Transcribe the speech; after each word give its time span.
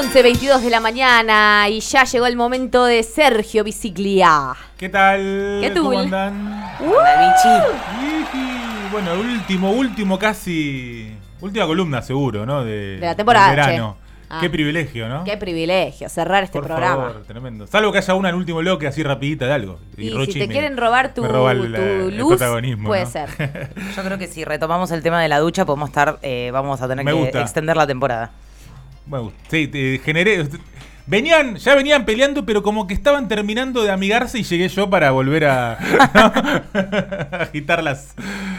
11, 0.00 0.22
22 0.22 0.62
de 0.62 0.70
la 0.70 0.80
mañana 0.80 1.68
y 1.68 1.80
ya 1.80 2.04
llegó 2.04 2.26
el 2.26 2.34
momento 2.36 2.84
de 2.86 3.02
Sergio 3.02 3.62
Biciclia. 3.64 4.54
¿Qué 4.78 4.88
tal? 4.88 5.18
¿Qué 5.60 5.72
¿Cómo 5.76 5.98
andan? 5.98 6.72
Iji. 6.80 8.88
Bueno, 8.90 9.12
último, 9.20 9.70
último 9.72 10.18
casi. 10.18 11.12
Última 11.42 11.66
columna, 11.66 12.00
seguro, 12.00 12.46
¿no? 12.46 12.64
De, 12.64 12.96
De 12.98 13.06
la 13.06 13.14
temporada, 13.14 13.50
verano. 13.50 13.96
che. 14.00 14.10
Ah. 14.30 14.38
Qué 14.40 14.48
privilegio, 14.48 15.06
¿no? 15.08 15.24
Qué 15.24 15.36
privilegio 15.36 16.08
cerrar 16.08 16.44
este 16.44 16.58
Por 16.58 16.66
programa. 16.68 17.08
favor, 17.08 17.22
tremendo. 17.26 17.66
Salvo 17.66 17.92
que 17.92 17.98
haya 17.98 18.14
una 18.14 18.30
en 18.30 18.36
último 18.36 18.58
bloque 18.60 18.86
así 18.86 19.02
rapidita 19.02 19.46
de 19.46 19.52
algo. 19.52 19.78
Y 19.98 20.10
Rochi 20.10 20.32
si 20.32 20.38
te 20.38 20.46
me- 20.46 20.52
quieren 20.52 20.76
robar 20.78 21.12
tu, 21.12 21.22
me 21.22 21.28
roba 21.28 21.52
el, 21.52 21.74
tu 21.74 21.80
el 21.82 22.16
luz, 22.16 22.28
protagonismo, 22.38 22.88
puede 22.88 23.04
¿no? 23.04 23.10
ser. 23.10 23.28
Yo 23.96 24.02
creo 24.02 24.16
que 24.18 24.28
si 24.28 24.44
retomamos 24.44 24.90
el 24.92 25.02
tema 25.02 25.20
de 25.20 25.28
la 25.28 25.40
ducha, 25.40 25.66
podemos 25.66 25.88
estar, 25.90 26.18
eh, 26.22 26.50
vamos 26.52 26.80
a 26.80 26.88
tener 26.88 27.04
Me 27.04 27.10
que 27.12 27.18
gusta. 27.18 27.40
extender 27.42 27.76
la 27.76 27.86
temporada. 27.86 28.30
Bueno, 29.06 29.32
sí, 29.50 29.66
te 29.66 29.98
generé. 30.04 30.46
Venían, 31.06 31.56
ya 31.56 31.74
venían 31.74 32.04
peleando, 32.04 32.46
pero 32.46 32.62
como 32.62 32.86
que 32.86 32.94
estaban 32.94 33.26
terminando 33.26 33.82
de 33.82 33.90
amigarse 33.90 34.38
y 34.38 34.44
llegué 34.44 34.68
yo 34.68 34.88
para 34.88 35.10
volver 35.10 35.44
a 35.46 35.72
agitar 37.40 37.82
las, 37.82 38.14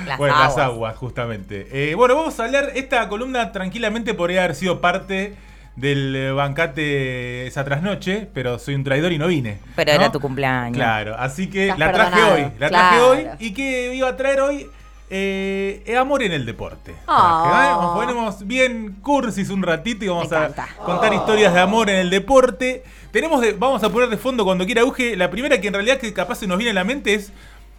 Las 0.06 0.18
bueno, 0.18 0.38
las 0.38 0.58
aguas. 0.58 0.98
justamente. 0.98 1.68
Eh, 1.72 1.96
bueno, 1.96 2.16
vamos 2.16 2.38
a 2.40 2.44
hablar. 2.44 2.72
Esta 2.76 3.08
columna 3.08 3.54
tranquilamente 3.54 4.14
podría 4.14 4.44
haber 4.44 4.56
sido 4.56 4.82
parte 4.82 5.36
del 5.78 6.14
eh, 6.14 6.32
bancate 6.32 7.48
esa 7.48 7.64
trasnoche, 7.64 8.28
pero 8.34 8.60
soy 8.60 8.76
un 8.76 8.84
traidor 8.84 9.14
y 9.14 9.18
no 9.18 9.28
vine. 9.28 9.60
Pero 9.78 9.94
¿no? 9.94 10.00
era 10.02 10.12
tu 10.12 10.20
cumpleaños. 10.20 10.76
Claro, 10.76 11.16
así 11.18 11.48
que 11.50 11.68
Estás 11.70 11.80
la 11.80 11.92
traje 11.94 12.12
perdonado, 12.12 12.36
hoy. 12.36 12.52
La 12.60 12.68
traje 12.70 13.00
hoy. 13.00 13.28
¿Y 13.40 13.54
qué 13.54 13.96
iba 13.96 14.10
a 14.10 14.18
traer 14.18 14.42
hoy? 14.42 14.68
Eh, 15.14 15.84
eh, 15.86 15.98
amor 15.98 16.24
en 16.24 16.32
el 16.32 16.46
deporte. 16.46 16.96
Oh. 17.06 17.80
Nos 17.82 17.96
ponemos 17.96 18.48
bien 18.48 18.96
cursis 19.02 19.50
un 19.50 19.62
ratito 19.62 20.06
y 20.06 20.08
vamos 20.08 20.32
a 20.32 20.48
contar 20.86 21.14
historias 21.14 21.54
de 21.54 21.60
amor 21.60 21.90
en 21.90 21.98
el 21.98 22.10
deporte. 22.10 22.84
Tenemos 23.12 23.42
de- 23.42 23.52
vamos 23.52 23.84
a 23.84 23.90
poner 23.90 24.08
de 24.08 24.16
fondo 24.16 24.46
cuando 24.46 24.66
quiera 24.66 24.86
Uge. 24.86 25.18
La 25.18 25.30
primera 25.30 25.60
que 25.60 25.68
en 25.68 25.74
realidad 25.74 25.98
que 25.98 26.14
capaz 26.14 26.36
se 26.36 26.48
nos 26.48 26.58
viene 26.58 26.72
a 26.72 26.74
la 26.76 26.86
mente 26.86 27.14
es 27.14 27.34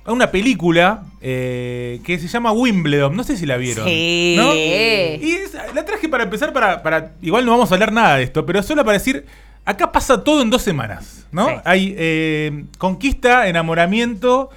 una 0.04 0.30
película 0.30 1.04
eh, 1.22 2.00
que 2.04 2.18
se 2.18 2.28
llama 2.28 2.52
Wimbledon. 2.52 3.16
No 3.16 3.24
sé 3.24 3.38
si 3.38 3.46
la 3.46 3.56
vieron. 3.56 3.86
Sí. 3.86 4.36
Y 5.22 5.30
es- 5.32 5.54
la 5.74 5.84
traje 5.86 6.10
para 6.10 6.24
empezar 6.24 6.52
para, 6.52 6.82
para. 6.82 7.12
Igual 7.22 7.46
no 7.46 7.52
vamos 7.52 7.70
a 7.70 7.74
hablar 7.76 7.92
nada 7.92 8.16
de 8.16 8.24
esto, 8.24 8.44
pero 8.44 8.62
solo 8.62 8.84
para 8.84 8.98
decir. 8.98 9.24
Acá 9.64 9.92
pasa 9.92 10.24
todo 10.24 10.42
en 10.42 10.50
dos 10.50 10.60
semanas, 10.60 11.24
¿no? 11.30 11.46
Sí. 11.48 11.54
Hay 11.64 12.66
conquista, 12.78 13.46
enamoramiento, 13.46 14.50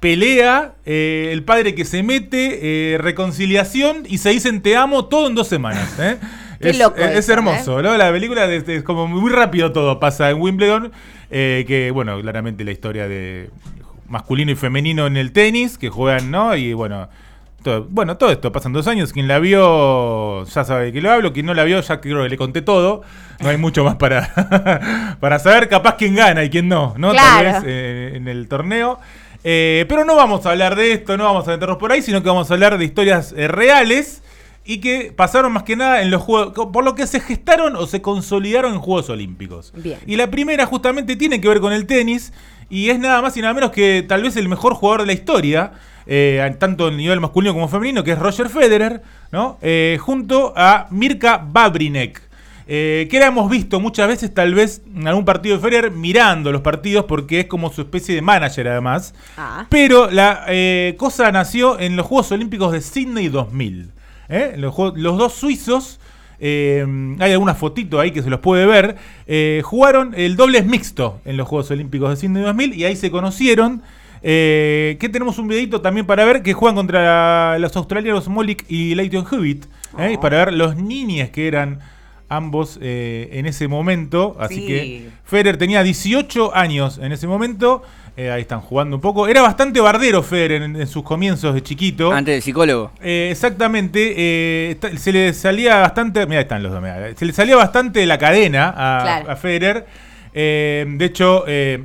pelea, 0.00 0.74
eh, 0.84 1.30
el 1.32 1.42
padre 1.42 1.74
que 1.74 1.84
se 1.84 2.02
mete, 2.02 2.94
eh, 2.94 2.98
reconciliación 2.98 4.04
y 4.08 4.18
se 4.18 4.30
dicen 4.30 4.60
te 4.62 4.76
amo 4.76 5.06
todo 5.06 5.26
en 5.28 5.34
dos 5.34 5.48
semanas. 5.48 5.98
¿eh? 5.98 6.16
Qué 6.60 6.70
es, 6.70 6.78
loco 6.78 6.96
es- 6.98 7.16
eso, 7.18 7.32
hermoso, 7.34 7.82
¿no? 7.82 7.96
La 7.96 8.10
película 8.10 8.44
es, 8.52 8.68
es 8.68 8.82
como 8.82 9.06
muy 9.06 9.30
rápido 9.30 9.72
todo 9.72 10.00
pasa 10.00 10.30
en 10.30 10.40
Wimbledon, 10.40 10.90
que 11.30 11.90
bueno, 11.92 12.18
claramente 12.20 12.64
la 12.64 12.72
historia 12.72 13.06
de 13.08 13.50
masculino 14.08 14.50
y 14.52 14.54
femenino 14.54 15.06
en 15.06 15.16
el 15.16 15.32
tenis, 15.32 15.76
que 15.76 15.90
juegan, 15.90 16.30
¿no? 16.30 16.56
Y 16.56 16.72
bueno, 16.72 17.08
todo, 17.62 17.86
bueno, 17.90 18.16
todo 18.16 18.30
esto 18.30 18.52
pasan 18.52 18.72
dos 18.72 18.86
años. 18.86 19.12
Quien 19.12 19.28
la 19.28 19.38
vio 19.38 20.44
ya 20.44 20.64
sabe 20.64 20.86
de 20.86 20.92
qué 20.92 21.00
lo 21.02 21.10
hablo. 21.10 21.32
Quien 21.32 21.44
no 21.44 21.52
la 21.54 21.64
vio 21.64 21.80
ya 21.80 22.00
creo 22.00 22.22
que 22.22 22.28
le 22.28 22.36
conté 22.36 22.62
todo. 22.62 23.02
No 23.40 23.48
hay 23.48 23.56
mucho 23.58 23.84
más 23.84 23.96
para, 23.96 25.16
para 25.20 25.38
saber 25.38 25.68
capaz 25.68 25.96
quién 25.96 26.14
gana 26.14 26.42
y 26.44 26.48
quién 26.50 26.68
no, 26.68 26.94
¿no? 26.96 27.10
Claro. 27.10 27.50
Tal 27.52 27.64
vez 27.64 28.14
en 28.16 28.28
el 28.28 28.48
torneo. 28.48 28.98
Eh, 29.48 29.84
pero 29.88 30.04
no 30.04 30.16
vamos 30.16 30.44
a 30.44 30.50
hablar 30.50 30.74
de 30.74 30.90
esto, 30.90 31.16
no 31.16 31.22
vamos 31.22 31.46
a 31.46 31.52
meternos 31.52 31.76
por 31.78 31.92
ahí, 31.92 32.02
sino 32.02 32.20
que 32.20 32.28
vamos 32.28 32.50
a 32.50 32.54
hablar 32.54 32.78
de 32.78 32.84
historias 32.84 33.32
eh, 33.36 33.46
reales 33.46 34.20
y 34.64 34.78
que 34.78 35.12
pasaron 35.14 35.52
más 35.52 35.62
que 35.62 35.76
nada 35.76 36.02
en 36.02 36.10
los 36.10 36.20
juegos, 36.20 36.70
por 36.72 36.84
lo 36.84 36.96
que 36.96 37.06
se 37.06 37.20
gestaron 37.20 37.76
o 37.76 37.86
se 37.86 38.02
consolidaron 38.02 38.74
en 38.74 38.80
Juegos 38.80 39.08
Olímpicos. 39.08 39.72
Bien. 39.76 40.00
Y 40.04 40.16
la 40.16 40.32
primera 40.32 40.66
justamente 40.66 41.14
tiene 41.14 41.40
que 41.40 41.46
ver 41.46 41.60
con 41.60 41.72
el 41.72 41.86
tenis 41.86 42.32
y 42.68 42.90
es 42.90 42.98
nada 42.98 43.22
más 43.22 43.36
y 43.36 43.40
nada 43.40 43.54
menos 43.54 43.70
que 43.70 44.04
tal 44.08 44.24
vez 44.24 44.36
el 44.36 44.48
mejor 44.48 44.74
jugador 44.74 45.02
de 45.02 45.06
la 45.06 45.12
historia, 45.12 45.74
eh, 46.08 46.56
tanto 46.58 46.88
en 46.88 46.96
nivel 46.96 47.20
masculino 47.20 47.54
como 47.54 47.68
femenino, 47.68 48.02
que 48.02 48.10
es 48.10 48.18
Roger 48.18 48.48
Federer, 48.48 49.02
¿no? 49.30 49.58
Eh, 49.62 49.96
junto 50.00 50.54
a 50.56 50.88
Mirka 50.90 51.38
Babrinek. 51.38 52.20
Eh, 52.66 53.06
que 53.10 53.18
la 53.20 53.26
hemos 53.26 53.50
visto 53.50 53.80
muchas 53.80 54.08
veces, 54.08 54.34
tal 54.34 54.54
vez 54.54 54.82
en 54.94 55.06
algún 55.06 55.24
partido 55.24 55.56
de 55.56 55.62
Federer, 55.62 55.90
mirando 55.90 56.50
los 56.52 56.62
partidos, 56.62 57.04
porque 57.04 57.40
es 57.40 57.46
como 57.46 57.72
su 57.72 57.82
especie 57.82 58.14
de 58.14 58.22
manager 58.22 58.68
además. 58.68 59.14
Ah. 59.36 59.66
Pero 59.68 60.10
la 60.10 60.44
eh, 60.48 60.94
cosa 60.98 61.30
nació 61.32 61.78
en 61.78 61.96
los 61.96 62.06
Juegos 62.06 62.32
Olímpicos 62.32 62.72
de 62.72 62.80
Sydney 62.80 63.28
2000. 63.28 63.90
¿eh? 64.28 64.54
Los, 64.56 64.74
dos 64.74 65.32
suizos, 65.32 66.00
hay 66.40 67.32
alguna 67.32 67.54
fotito 67.54 68.00
ahí 68.00 68.10
que 68.10 68.22
se 68.22 68.30
los 68.30 68.40
puede 68.40 68.66
ver, 68.66 68.96
jugaron 69.62 70.14
el 70.16 70.36
doble 70.36 70.62
mixto 70.62 71.20
en 71.24 71.36
los 71.36 71.48
Juegos 71.48 71.70
Olímpicos 71.70 72.10
de 72.10 72.16
Sydney 72.16 72.42
2000 72.42 72.74
y 72.74 72.84
ahí 72.84 72.96
se 72.96 73.10
conocieron. 73.10 73.82
Eh, 74.28 74.96
que 74.98 75.08
tenemos 75.08 75.38
un 75.38 75.46
videito 75.46 75.80
también 75.80 76.04
para 76.04 76.24
ver 76.24 76.42
que 76.42 76.52
juegan 76.52 76.74
contra 76.74 77.58
los 77.60 77.76
australianos 77.76 78.26
Molik 78.28 78.64
y 78.68 78.94
Leighton 78.94 79.24
Hewitt. 79.30 79.66
¿eh? 79.98 80.12
Y 80.14 80.16
para 80.16 80.38
ver 80.46 80.54
los 80.54 80.76
niñes 80.76 81.30
que 81.30 81.46
eran 81.46 81.80
ambos 82.28 82.78
eh, 82.82 83.28
en 83.32 83.46
ese 83.46 83.68
momento. 83.68 84.36
Así 84.40 84.56
Sí. 84.56 84.66
que 84.66 85.08
Federer 85.24 85.56
tenía 85.56 85.82
18 85.82 86.54
años 86.54 86.98
en 86.98 87.12
ese 87.12 87.26
momento. 87.26 87.82
Eh, 88.18 88.30
ahí 88.30 88.40
están 88.40 88.60
jugando 88.62 88.96
un 88.96 89.02
poco. 89.02 89.28
Era 89.28 89.42
bastante 89.42 89.78
bardero 89.80 90.22
Federer 90.22 90.62
en, 90.62 90.74
en 90.76 90.86
sus 90.86 91.02
comienzos 91.02 91.52
de 91.54 91.62
chiquito. 91.62 92.12
Antes 92.12 92.34
del 92.36 92.42
psicólogo. 92.42 92.90
Eh, 93.02 93.28
exactamente. 93.30 94.14
eh, 94.16 94.76
se 94.96 95.12
le 95.12 95.34
salía 95.34 95.76
bastante. 95.80 96.26
Mira, 96.26 96.40
están 96.40 96.62
los 96.62 96.72
dos. 96.72 96.80
mirá, 96.80 97.14
se 97.14 97.24
le 97.26 97.32
salía 97.34 97.56
bastante 97.56 98.00
de 98.00 98.06
la 98.06 98.16
cadena 98.18 98.68
a, 98.74 99.02
Claro. 99.02 99.30
a 99.30 99.36
Federer. 99.36 99.86
Eh, 100.32 100.86
de 100.88 101.04
hecho, 101.04 101.44
eh, 101.46 101.84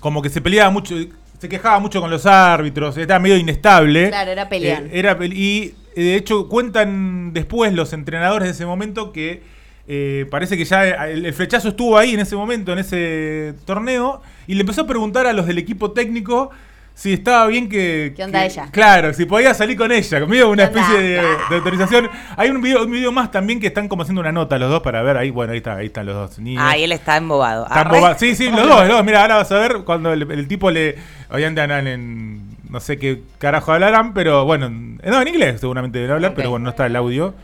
como 0.00 0.22
que 0.22 0.30
se 0.30 0.40
peleaba 0.40 0.70
mucho. 0.70 0.94
Se 1.38 1.48
quejaba 1.48 1.78
mucho 1.80 2.00
con 2.00 2.08
los 2.10 2.24
árbitros. 2.24 2.96
Estaba 2.96 3.18
medio 3.20 3.36
inestable. 3.36 4.08
Claro, 4.08 4.30
era 4.30 4.48
peleón. 4.48 4.84
Eh, 4.86 4.90
era 4.92 5.18
y 5.26 5.74
de 5.96 6.14
hecho 6.16 6.48
cuentan 6.48 7.32
después 7.32 7.72
los 7.72 7.92
entrenadores 7.92 8.48
de 8.48 8.52
ese 8.54 8.66
momento 8.66 9.12
que 9.12 9.42
eh, 9.88 10.26
parece 10.30 10.56
que 10.56 10.64
ya 10.64 11.06
el, 11.08 11.26
el 11.26 11.34
flechazo 11.34 11.68
estuvo 11.68 11.98
ahí 11.98 12.14
en 12.14 12.20
ese 12.20 12.36
momento, 12.36 12.72
en 12.72 12.78
ese 12.78 13.54
torneo, 13.64 14.22
y 14.46 14.54
le 14.54 14.60
empezó 14.60 14.82
a 14.82 14.86
preguntar 14.86 15.26
a 15.26 15.32
los 15.32 15.46
del 15.46 15.58
equipo 15.58 15.90
técnico 15.92 16.50
si 16.94 17.14
estaba 17.14 17.46
bien 17.46 17.70
que... 17.70 18.12
¿Qué 18.14 18.22
onda 18.22 18.40
que- 18.40 18.46
ella? 18.46 18.68
Claro, 18.70 19.14
si 19.14 19.24
podía 19.24 19.54
salir 19.54 19.78
con 19.78 19.90
ella, 19.90 20.20
conmigo 20.20 20.50
una 20.50 20.64
especie 20.64 20.98
de, 20.98 21.14
de 21.22 21.56
autorización. 21.56 22.08
Hay 22.36 22.50
un 22.50 22.60
video, 22.60 22.84
un 22.84 22.92
video 22.92 23.10
más 23.10 23.30
también 23.30 23.60
que 23.60 23.68
están 23.68 23.88
como 23.88 24.02
haciendo 24.02 24.20
una 24.20 24.30
nota 24.30 24.58
los 24.58 24.68
dos 24.70 24.82
para 24.82 25.00
ver 25.02 25.16
ahí, 25.16 25.30
bueno, 25.30 25.52
ahí 25.52 25.58
está, 25.58 25.76
ahí 25.76 25.86
están 25.86 26.04
los 26.06 26.14
dos 26.14 26.38
niños. 26.38 26.62
Ah, 26.64 26.76
y 26.76 26.84
él 26.84 26.92
está 26.92 27.16
embobado. 27.16 27.64
Están 27.64 27.88
Arre. 27.88 27.98
boba- 27.98 28.16
Sí, 28.18 28.34
sí, 28.36 28.50
los 28.50 28.60
dos, 28.68 28.80
los 28.80 28.88
dos. 28.88 29.04
Mira, 29.04 29.22
ahora 29.22 29.36
vas 29.36 29.50
a 29.50 29.58
ver 29.58 29.78
cuando 29.84 30.12
el, 30.12 30.30
el 30.30 30.46
tipo 30.46 30.70
le. 30.70 30.96
Obviamente 31.30 31.62
andan 31.62 31.86
en. 31.86 32.42
No 32.68 32.78
sé 32.78 32.98
qué 32.98 33.22
carajo 33.38 33.72
hablarán, 33.72 34.12
pero 34.14 34.44
bueno. 34.44 34.70
No, 35.04 35.20
en 35.20 35.28
inglés 35.28 35.60
seguramente 35.60 35.98
deben 35.98 36.14
hablar, 36.14 36.32
pero 36.34 36.50
bueno, 36.50 36.64
no 36.64 36.70
está 36.70 36.86
el 36.86 36.96
audio. 36.96 37.34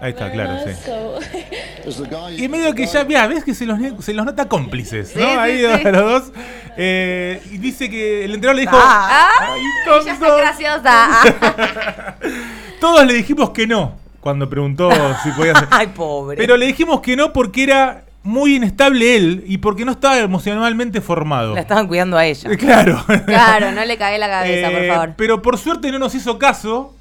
Ahí 0.00 0.12
está, 0.12 0.30
claro, 0.32 0.56
sí. 0.64 2.42
Y 2.42 2.48
medio 2.48 2.74
que 2.74 2.86
ya, 2.86 3.04
mira, 3.04 3.26
ves 3.26 3.44
que 3.44 3.54
se 3.54 3.66
los, 3.66 3.78
se 4.02 4.14
los 4.14 4.24
nota 4.24 4.48
cómplices, 4.48 5.14
¿no? 5.14 5.22
Sí, 5.22 5.28
sí, 5.28 5.36
Ahí 5.38 5.58
sí. 5.58 5.90
los 5.90 5.92
dos. 6.04 6.32
Eh, 6.78 7.42
y 7.50 7.58
dice 7.58 7.90
que 7.90 8.24
el 8.24 8.34
entrenador 8.34 8.56
le 8.56 8.60
dijo. 8.62 8.76
Ah. 8.80 9.28
"Ay, 9.40 9.60
Ella 10.00 10.12
está 10.12 10.26
tonto". 10.26 10.36
graciosa. 10.38 12.16
Todos 12.80 13.06
le 13.06 13.12
dijimos 13.14 13.50
que 13.50 13.66
no 13.66 13.98
cuando 14.20 14.48
preguntó 14.48 14.90
si 15.22 15.30
podía 15.32 15.52
hacer. 15.52 15.68
Ay, 15.70 15.88
pobre. 15.88 16.36
Pero 16.38 16.56
le 16.56 16.66
dijimos 16.66 17.00
que 17.00 17.16
no 17.16 17.32
porque 17.32 17.64
era 17.64 18.04
muy 18.22 18.56
inestable 18.56 19.16
él 19.16 19.44
y 19.46 19.58
porque 19.58 19.84
no 19.84 19.92
estaba 19.92 20.18
emocionalmente 20.18 21.00
formado. 21.00 21.54
La 21.54 21.60
estaban 21.62 21.86
cuidando 21.88 22.16
a 22.18 22.26
ella. 22.26 22.50
Claro. 22.58 23.02
Claro, 23.26 23.72
no 23.72 23.84
le 23.84 23.96
cagué 23.96 24.18
la 24.18 24.28
cabeza, 24.28 24.70
por 24.70 24.82
Eh, 24.82 24.88
favor. 24.88 25.14
Pero 25.16 25.42
por 25.42 25.56
suerte 25.58 25.90
no 25.90 25.98
nos 25.98 26.14
hizo 26.14 26.38
caso 26.38 26.94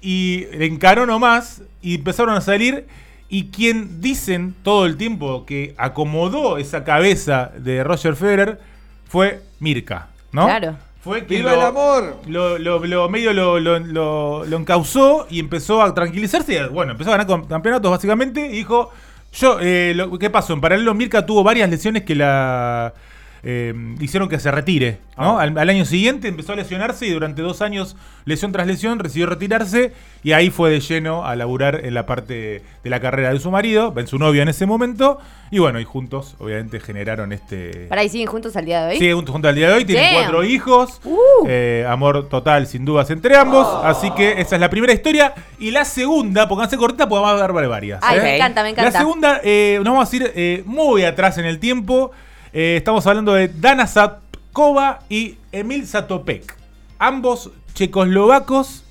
y 0.00 0.44
le 0.52 0.66
encaró 0.66 1.04
nomás 1.06 1.62
y 1.82 1.96
empezaron 1.96 2.34
a 2.34 2.40
salir. 2.40 2.86
Y 3.28 3.48
quien 3.48 4.00
dicen 4.00 4.54
todo 4.62 4.86
el 4.86 4.96
tiempo 4.96 5.44
que 5.46 5.74
acomodó 5.78 6.58
esa 6.58 6.84
cabeza 6.84 7.50
de 7.58 7.82
Roger 7.82 8.14
Federer 8.14 8.60
fue 9.08 9.42
Mirka, 9.58 10.08
¿no? 10.30 10.44
Claro. 10.46 10.76
Fue 11.02 11.24
quien 11.24 11.40
¡Viva 11.42 11.52
lo- 11.52 11.60
el 11.60 11.66
amor! 11.66 12.16
Lo, 12.26 12.58
lo- 12.58 12.84
lo- 12.86 13.08
medio 13.08 13.32
lo, 13.32 13.58
lo, 13.60 13.78
lo- 13.80 14.44
lo 14.44 14.56
encausó 14.56 15.26
y 15.28 15.40
empezó 15.40 15.82
a 15.82 15.92
tranquilizarse. 15.92 16.54
y, 16.54 16.68
Bueno, 16.72 16.92
empezó 16.92 17.12
a 17.12 17.16
ganar 17.16 17.46
campeonatos 17.48 17.90
básicamente 17.90 18.46
y 18.46 18.50
dijo, 18.58 18.90
yo, 19.32 19.58
eh, 19.60 19.92
lo- 19.94 20.18
¿qué 20.18 20.30
pasó? 20.30 20.52
En 20.52 20.60
paralelo 20.60 20.94
Mirka 20.94 21.26
tuvo 21.26 21.42
varias 21.42 21.68
lesiones 21.70 22.02
que 22.04 22.14
la 22.14 22.94
eh, 23.42 23.74
hicieron 24.00 24.28
que 24.28 24.38
se 24.38 24.50
retire. 24.50 24.98
¿no? 25.16 25.38
Ah. 25.38 25.42
Al, 25.42 25.56
al 25.56 25.68
año 25.68 25.84
siguiente 25.84 26.28
empezó 26.28 26.52
a 26.52 26.56
lesionarse 26.56 27.06
y 27.06 27.10
durante 27.10 27.42
dos 27.42 27.62
años, 27.62 27.96
lesión 28.24 28.52
tras 28.52 28.66
lesión, 28.66 28.98
decidió 28.98 29.26
retirarse 29.26 29.92
y 30.22 30.32
ahí 30.32 30.50
fue 30.50 30.70
de 30.70 30.80
lleno 30.80 31.24
a 31.24 31.36
laburar 31.36 31.84
en 31.84 31.94
la 31.94 32.06
parte 32.06 32.62
de 32.82 32.90
la 32.90 33.00
carrera 33.00 33.32
de 33.32 33.38
su 33.38 33.50
marido, 33.50 33.94
en 33.96 34.06
su 34.06 34.18
novia 34.18 34.42
en 34.42 34.48
ese 34.48 34.66
momento. 34.66 35.18
Y 35.50 35.60
bueno, 35.60 35.78
y 35.78 35.84
juntos, 35.84 36.34
obviamente, 36.40 36.80
generaron 36.80 37.32
este. 37.32 37.86
Para 37.88 38.00
ahí 38.00 38.08
siguen 38.08 38.26
juntos 38.26 38.56
al 38.56 38.64
día 38.64 38.84
de 38.84 38.92
hoy. 38.92 38.98
Siguen 38.98 39.14
juntos 39.16 39.32
juntos 39.32 39.48
al 39.48 39.54
día 39.54 39.68
de 39.68 39.74
hoy, 39.74 39.84
tienen 39.84 40.04
Damn. 40.04 40.14
cuatro 40.14 40.44
hijos. 40.44 41.00
Uh. 41.04 41.46
eh, 41.46 41.86
amor 41.88 42.28
total, 42.28 42.66
sin 42.66 42.84
dudas, 42.84 43.08
entre 43.10 43.36
ambos. 43.36 43.66
Así 43.84 44.10
que 44.12 44.40
esa 44.40 44.56
es 44.56 44.60
la 44.60 44.70
primera 44.70 44.92
historia. 44.92 45.34
Y 45.60 45.70
la 45.70 45.84
segunda, 45.84 46.48
pónganse 46.48 46.76
cortita, 46.76 47.08
porque 47.08 47.22
vamos 47.22 47.40
a 47.40 47.46
dar 47.46 47.52
varias. 47.52 48.00
Ay, 48.02 48.18
¿eh? 48.18 48.22
me 48.22 48.36
encanta, 48.36 48.62
me 48.62 48.70
encanta. 48.70 48.90
La 48.90 48.98
segunda, 48.98 49.40
eh, 49.44 49.76
nos 49.84 49.94
vamos 49.94 50.12
a 50.12 50.16
ir 50.16 50.32
eh, 50.34 50.62
muy 50.66 51.04
atrás 51.04 51.38
en 51.38 51.44
el 51.44 51.58
tiempo. 51.58 52.10
Eh, 52.58 52.78
estamos 52.78 53.06
hablando 53.06 53.34
de 53.34 53.48
Dana 53.48 53.86
Satkova 53.86 55.00
y 55.10 55.36
Emil 55.52 55.86
Satopek. 55.86 56.56
Ambos 56.98 57.50
checoslovacos, 57.74 58.82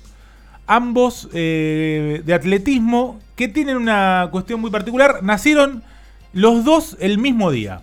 ambos 0.68 1.28
eh, 1.32 2.22
de 2.24 2.32
atletismo, 2.32 3.18
que 3.34 3.48
tienen 3.48 3.76
una 3.76 4.28
cuestión 4.30 4.60
muy 4.60 4.70
particular. 4.70 5.20
Nacieron 5.24 5.82
los 6.32 6.64
dos 6.64 6.96
el 7.00 7.18
mismo 7.18 7.50
día. 7.50 7.80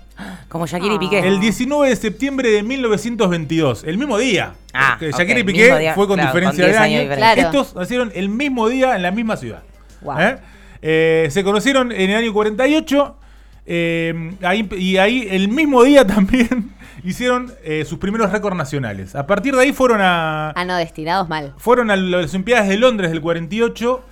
Como 0.47 0.67
Shakira 0.67 0.93
y 0.93 0.99
Piqué. 0.99 1.19
El 1.19 1.41
19 1.41 1.89
de 1.89 1.95
septiembre 1.97 2.49
de 2.49 2.63
1922, 2.63 3.83
el 3.83 3.97
mismo 3.97 4.17
día. 4.17 4.53
Ah, 4.73 4.95
Porque 4.97 5.11
Shakira 5.11 5.39
y 5.41 5.43
Piqué 5.43 5.79
día, 5.79 5.95
fue 5.95 6.07
con 6.07 6.15
claro, 6.15 6.29
diferencia 6.29 6.63
con 6.63 6.71
de 6.71 6.77
10 6.77 6.81
años 6.81 7.01
año. 7.01 7.15
Claro. 7.17 7.41
Estos 7.41 7.75
nacieron 7.75 8.09
el 8.15 8.29
mismo 8.29 8.69
día 8.69 8.95
en 8.95 9.01
la 9.01 9.11
misma 9.11 9.35
ciudad. 9.35 9.63
Wow. 9.99 10.17
¿Eh? 10.17 10.37
Eh, 10.81 11.27
se 11.29 11.43
conocieron 11.43 11.91
en 11.91 12.09
el 12.09 12.15
año 12.15 12.31
48 12.31 13.17
eh, 13.65 14.33
ahí- 14.41 14.67
y 14.77 14.97
ahí 14.97 15.27
el 15.29 15.47
mismo 15.49 15.83
día 15.83 16.05
también 16.07 16.71
hicieron 17.03 17.51
eh, 17.63 17.85
sus 17.85 17.97
primeros 17.99 18.31
récords 18.31 18.55
nacionales. 18.57 19.15
A 19.15 19.25
partir 19.27 19.55
de 19.55 19.61
ahí 19.61 19.73
fueron 19.73 19.99
a, 20.01 20.51
Ah, 20.51 20.65
no, 20.65 20.75
destinados 20.77 21.27
mal. 21.29 21.53
fueron 21.57 21.91
a 21.91 21.95
las 21.95 22.31
Olimpiadas 22.33 22.67
de 22.69 22.77
Londres 22.77 23.11
del 23.11 23.21
48, 23.21 24.03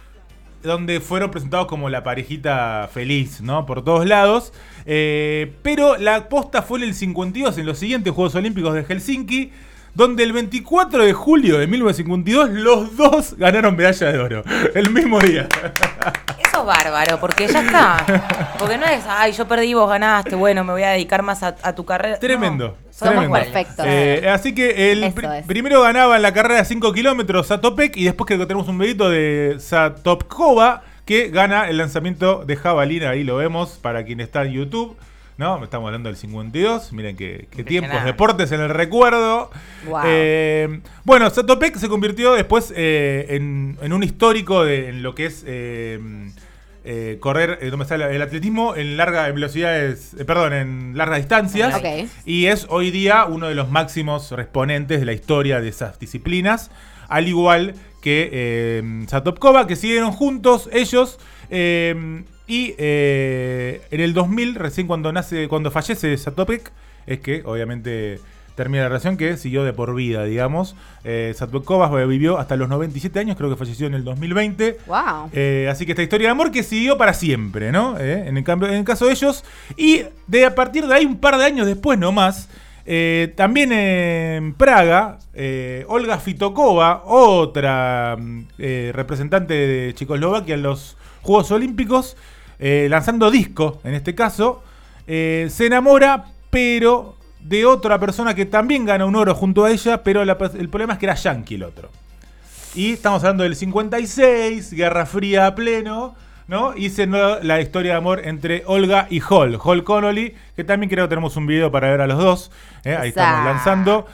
donde 0.63 0.99
fueron 0.99 1.31
presentados 1.31 1.67
como 1.67 1.89
la 1.89 2.03
parejita 2.03 2.87
feliz, 2.93 3.41
¿no? 3.41 3.65
Por 3.65 3.83
todos 3.83 4.05
lados. 4.05 4.53
Eh, 4.85 5.53
pero 5.63 5.97
la 5.97 6.29
posta 6.29 6.61
fue 6.61 6.79
en 6.79 6.85
el 6.89 6.93
52, 6.93 7.57
en 7.57 7.65
los 7.65 7.77
siguientes 7.79 8.13
Juegos 8.13 8.35
Olímpicos 8.35 8.73
de 8.75 8.83
Helsinki, 8.83 9.51
donde 9.93 10.23
el 10.23 10.33
24 10.33 11.05
de 11.05 11.13
julio 11.13 11.57
de 11.57 11.67
1952 11.67 12.49
los 12.51 12.97
dos 12.97 13.37
ganaron 13.37 13.75
medalla 13.75 14.11
de 14.11 14.19
oro. 14.19 14.43
El 14.73 14.89
mismo 14.89 15.19
día. 15.19 15.47
Eso 16.39 16.59
es 16.59 16.65
bárbaro, 16.65 17.19
porque 17.19 17.47
ya 17.47 17.61
está. 17.61 18.55
Porque 18.57 18.77
no 18.77 18.85
es, 18.85 19.03
ay, 19.07 19.31
yo 19.33 19.47
perdí, 19.47 19.73
vos 19.73 19.89
ganaste, 19.89 20.35
bueno, 20.35 20.63
me 20.63 20.73
voy 20.73 20.83
a 20.83 20.89
dedicar 20.91 21.23
más 21.23 21.43
a, 21.43 21.55
a 21.61 21.75
tu 21.75 21.85
carrera. 21.85 22.19
Tremendo. 22.19 22.77
No, 22.85 22.91
somos 22.91 23.39
perfectos. 23.39 23.85
Eh, 23.87 24.29
así 24.29 24.53
que 24.53 24.91
el 24.91 25.03
es. 25.03 25.13
primero 25.47 25.81
ganaba 25.81 26.15
en 26.15 26.21
la 26.21 26.33
carrera 26.33 26.59
de 26.59 26.65
5 26.65 26.93
kilómetros 26.93 27.47
Satopek 27.47 27.97
y 27.97 28.05
después 28.05 28.27
creo 28.27 28.39
que 28.39 28.45
tenemos 28.45 28.67
un 28.67 28.77
videito 28.77 29.09
de 29.09 29.57
Satopkova 29.59 30.83
que 31.05 31.29
gana 31.29 31.67
el 31.67 31.77
lanzamiento 31.77 32.43
de 32.45 32.55
jabalina. 32.55 33.09
Ahí 33.09 33.23
lo 33.23 33.35
vemos 33.37 33.79
para 33.81 34.03
quien 34.05 34.19
está 34.19 34.43
en 34.43 34.53
YouTube. 34.53 34.95
¿No? 35.41 35.63
Estamos 35.63 35.87
hablando 35.87 36.07
del 36.07 36.17
52. 36.17 36.93
Miren 36.93 37.15
qué, 37.15 37.47
qué 37.49 37.63
tiempos. 37.63 38.03
Deportes 38.05 38.51
en 38.51 38.61
el 38.61 38.69
recuerdo. 38.69 39.49
Wow. 39.87 40.01
Eh, 40.05 40.81
bueno, 41.03 41.31
Satopek 41.31 41.77
se 41.77 41.89
convirtió 41.89 42.33
después 42.33 42.71
eh, 42.75 43.25
en, 43.29 43.75
en 43.81 43.91
un 43.91 44.03
histórico 44.03 44.63
de 44.63 44.89
en 44.89 45.01
lo 45.01 45.15
que 45.15 45.25
es 45.25 45.43
eh, 45.47 47.17
correr, 47.19 47.57
eh, 47.59 47.71
¿dónde 47.71 47.85
está 47.85 47.95
el, 47.95 48.21
atletismo? 48.21 48.75
En 48.75 48.97
larga 48.97 49.31
velocidades, 49.31 50.15
perdón, 50.27 50.53
en 50.53 50.95
largas 50.95 51.17
distancias. 51.17 51.73
Ok. 51.73 52.07
Y 52.23 52.45
es 52.45 52.67
hoy 52.69 52.91
día 52.91 53.25
uno 53.25 53.47
de 53.47 53.55
los 53.55 53.71
máximos 53.71 54.31
exponentes 54.33 54.99
de 54.99 55.07
la 55.07 55.13
historia 55.13 55.59
de 55.59 55.69
esas 55.69 55.97
disciplinas. 55.97 56.69
Al 57.07 57.27
igual 57.27 57.73
que 58.03 59.03
Satopkova, 59.07 59.65
que 59.65 59.75
siguieron 59.75 60.11
juntos 60.11 60.69
ellos. 60.71 61.17
Y 62.51 62.75
eh, 62.77 63.81
en 63.91 64.01
el 64.01 64.13
2000, 64.13 64.55
recién 64.55 64.85
cuando 64.85 65.13
nace, 65.13 65.47
cuando 65.47 65.71
fallece 65.71 66.17
Satopek, 66.17 66.73
es 67.07 67.21
que 67.21 67.43
obviamente 67.45 68.19
termina 68.55 68.83
la 68.83 68.89
relación 68.89 69.15
que 69.15 69.37
siguió 69.37 69.63
de 69.63 69.71
por 69.71 69.95
vida, 69.95 70.25
digamos. 70.25 70.75
Eh, 71.05 71.33
Satopkova 71.33 71.87
vivió 72.03 72.39
hasta 72.39 72.57
los 72.57 72.67
97 72.67 73.19
años, 73.19 73.37
creo 73.37 73.49
que 73.49 73.55
falleció 73.55 73.87
en 73.87 73.93
el 73.93 74.03
2020. 74.03 74.79
Wow. 74.85 75.29
Eh, 75.31 75.69
así 75.71 75.85
que 75.85 75.93
esta 75.93 76.03
historia 76.03 76.27
de 76.27 76.31
amor 76.31 76.51
que 76.51 76.63
siguió 76.63 76.97
para 76.97 77.13
siempre, 77.13 77.71
¿no? 77.71 77.97
Eh, 77.97 78.27
en, 78.27 78.35
el 78.35 78.43
cambio, 78.43 78.67
en 78.67 78.75
el 78.75 78.83
caso 78.83 79.05
de 79.05 79.13
ellos. 79.13 79.45
Y 79.77 80.01
de 80.27 80.45
a 80.45 80.53
partir 80.53 80.87
de 80.87 80.93
ahí, 80.93 81.05
un 81.05 81.21
par 81.21 81.37
de 81.37 81.45
años 81.45 81.65
después 81.65 81.97
nomás, 81.97 82.49
eh, 82.85 83.33
también 83.35 83.71
en 83.71 84.53
Praga, 84.55 85.19
eh, 85.33 85.85
Olga 85.87 86.17
Fitokova, 86.17 87.03
otra 87.05 88.17
mm, 88.19 88.41
eh, 88.57 88.91
representante 88.93 89.53
de 89.53 89.93
Checoslovaquia 89.93 90.55
en 90.55 90.63
los 90.63 90.97
Juegos 91.21 91.51
Olímpicos, 91.51 92.17
eh, 92.61 92.87
lanzando 92.89 93.29
disco 93.29 93.81
en 93.83 93.93
este 93.95 94.15
caso, 94.15 94.63
eh, 95.07 95.47
se 95.51 95.65
enamora, 95.65 96.25
pero 96.49 97.17
de 97.41 97.65
otra 97.65 97.99
persona 97.99 98.35
que 98.35 98.45
también 98.45 98.85
gana 98.85 99.05
un 99.05 99.15
oro 99.15 99.33
junto 99.35 99.65
a 99.65 99.71
ella, 99.71 100.03
pero 100.03 100.23
la- 100.23 100.37
el 100.57 100.69
problema 100.69 100.93
es 100.93 100.99
que 100.99 101.07
era 101.07 101.15
yankee 101.15 101.55
el 101.55 101.63
otro. 101.63 101.89
Y 102.75 102.93
estamos 102.93 103.21
hablando 103.23 103.43
del 103.43 103.55
56, 103.55 104.71
Guerra 104.73 105.05
Fría 105.05 105.47
a 105.47 105.55
pleno, 105.55 106.15
¿no? 106.47 106.75
Y 106.77 106.89
se 106.89 107.07
la 107.07 107.59
historia 107.61 107.93
de 107.93 107.97
amor 107.97 108.21
entre 108.25 108.63
Olga 108.65 109.07
y 109.09 109.21
Hall, 109.27 109.57
Hall 109.61 109.83
Connolly, 109.83 110.35
que 110.55 110.63
también 110.63 110.89
creo 110.89 111.05
que 111.05 111.09
tenemos 111.09 111.35
un 111.35 111.47
video 111.47 111.71
para 111.71 111.89
ver 111.89 112.01
a 112.01 112.07
los 112.07 112.17
dos. 112.19 112.51
¿eh? 112.85 112.95
Ahí 112.95 113.09
estamos 113.09 113.45
lanzando. 113.45 114.05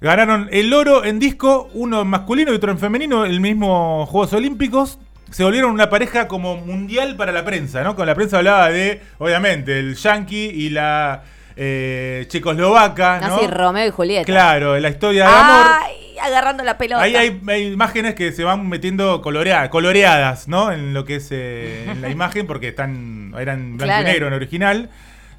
Ganaron 0.00 0.48
el 0.50 0.72
oro 0.74 1.04
en 1.04 1.18
disco, 1.18 1.70
uno 1.72 2.02
en 2.02 2.08
masculino 2.08 2.52
y 2.52 2.56
otro 2.56 2.70
en 2.72 2.78
femenino, 2.78 3.24
el 3.24 3.40
mismo 3.40 4.04
Juegos 4.06 4.32
Olímpicos. 4.34 4.98
Se 5.34 5.42
volvieron 5.42 5.72
una 5.72 5.90
pareja 5.90 6.28
como 6.28 6.56
mundial 6.56 7.16
para 7.16 7.32
la 7.32 7.44
prensa, 7.44 7.82
¿no? 7.82 7.96
Con 7.96 8.06
la 8.06 8.14
prensa 8.14 8.38
hablaba 8.38 8.70
de, 8.70 9.00
obviamente, 9.18 9.80
el 9.80 9.96
yankee 9.96 10.46
y 10.54 10.70
la 10.70 11.24
eh, 11.56 12.24
checoslovaca, 12.28 13.18
¿no? 13.18 13.34
Así 13.36 13.46
Romeo 13.48 13.84
y 13.88 13.90
Julieta. 13.90 14.24
Claro, 14.26 14.78
la 14.78 14.88
historia 14.88 15.24
de 15.26 15.34
amor. 15.34 15.66
Ay, 15.82 16.16
agarrando 16.22 16.62
la 16.62 16.78
pelota. 16.78 17.02
Ahí 17.02 17.16
hay, 17.16 17.40
hay 17.48 17.66
imágenes 17.66 18.14
que 18.14 18.30
se 18.30 18.44
van 18.44 18.68
metiendo 18.68 19.20
colorea- 19.22 19.68
coloreadas, 19.70 20.46
¿no? 20.46 20.70
En 20.70 20.94
lo 20.94 21.04
que 21.04 21.16
es 21.16 21.26
eh, 21.32 21.84
en 21.90 22.00
la 22.00 22.10
imagen, 22.10 22.46
porque 22.46 22.68
están 22.68 23.34
eran 23.36 23.76
blanco 23.76 23.84
Claro. 23.86 24.02
y 24.08 24.12
negro 24.12 24.26
en 24.28 24.34
original. 24.34 24.88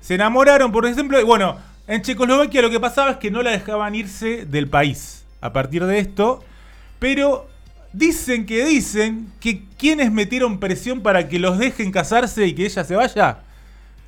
Se 0.01 0.15
enamoraron, 0.15 0.73
por 0.73 0.85
ejemplo, 0.85 1.21
y 1.21 1.23
bueno, 1.23 1.57
en 1.87 2.01
Checoslovaquia 2.01 2.61
lo 2.61 2.69
que 2.69 2.81
pasaba 2.81 3.11
es 3.11 3.17
que 3.17 3.31
no 3.31 3.41
la 3.41 3.51
dejaban 3.51 3.95
irse 3.95 4.45
del 4.45 4.67
país 4.67 5.23
a 5.39 5.53
partir 5.53 5.85
de 5.85 5.99
esto, 5.99 6.43
pero 6.99 7.47
dicen 7.97 8.45
que 8.45 8.65
dicen 8.65 9.31
que 9.39 9.63
quienes 9.77 10.11
metieron 10.11 10.59
presión 10.59 11.01
para 11.01 11.27
que 11.27 11.39
los 11.39 11.57
dejen 11.57 11.91
casarse 11.91 12.45
y 12.45 12.53
que 12.53 12.65
ella 12.65 12.83
se 12.83 12.95
vaya. 12.95 13.39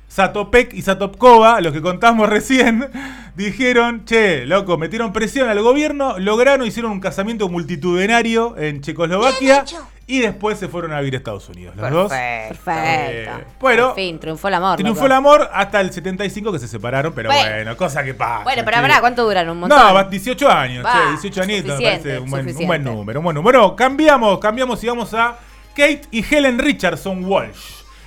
Satopek 0.08 0.72
y 0.72 0.82
Satopkova, 0.82 1.60
los 1.60 1.72
que 1.72 1.82
contamos 1.82 2.28
recién, 2.28 2.88
dijeron, 3.36 4.04
che, 4.04 4.46
loco, 4.46 4.78
metieron 4.78 5.12
presión 5.12 5.48
al 5.48 5.60
gobierno, 5.62 6.18
lograron, 6.18 6.66
hicieron 6.66 6.92
un 6.92 7.00
casamiento 7.00 7.48
multitudinario 7.48 8.56
en 8.56 8.80
Checoslovaquia 8.80 9.64
y 10.08 10.18
después 10.20 10.58
se 10.58 10.66
fueron 10.68 10.92
a 10.92 10.98
vivir 10.98 11.14
a 11.14 11.18
Estados 11.18 11.48
Unidos, 11.48 11.76
los 11.76 11.90
dos. 11.90 12.08
Perfecto. 12.10 12.64
Perfecto. 12.64 13.38
Eh, 13.38 13.44
bueno, 13.60 13.88
En 13.90 13.94
fin, 13.94 14.18
triunfó 14.18 14.48
el 14.48 14.54
amor. 14.54 14.76
Triunfó 14.76 14.94
loco. 15.02 15.06
el 15.06 15.12
amor 15.12 15.50
hasta 15.52 15.80
el 15.80 15.92
75 15.92 16.50
que 16.50 16.58
se 16.58 16.66
separaron, 16.66 17.12
pero 17.12 17.28
Bueno. 17.28 17.48
bueno, 17.50 17.76
cosa 17.76 18.02
que 18.02 18.14
pasa. 18.14 18.42
Bueno, 18.42 18.62
pero 18.64 18.80
pará, 18.80 18.98
¿cuánto 19.00 19.22
duraron? 19.24 19.50
Un 19.52 19.60
montón. 19.60 19.78
No, 19.78 19.94
va- 19.94 20.04
18 20.04 20.48
años, 20.50 20.84
che, 20.84 21.10
18 21.10 21.42
añitos, 21.42 21.64
me 21.66 21.70
suficiente, 21.72 22.02
parece 22.08 22.18
un 22.20 22.30
buen, 22.30 22.40
un 22.40 22.48
suficiente. 22.52 22.66
buen 22.66 22.84
número, 22.84 23.20
un 23.20 23.24
buen 23.24 23.34
número. 23.36 23.60
Bueno, 23.60 23.76
cambiamos, 23.76 24.38
cambiamos 24.40 24.82
y 24.82 24.86
vamos 24.88 25.14
a 25.14 25.36
Kate 25.76 26.02
y 26.10 26.24
Helen 26.34 26.58
Richardson 26.58 27.24
Walsh. 27.24 27.58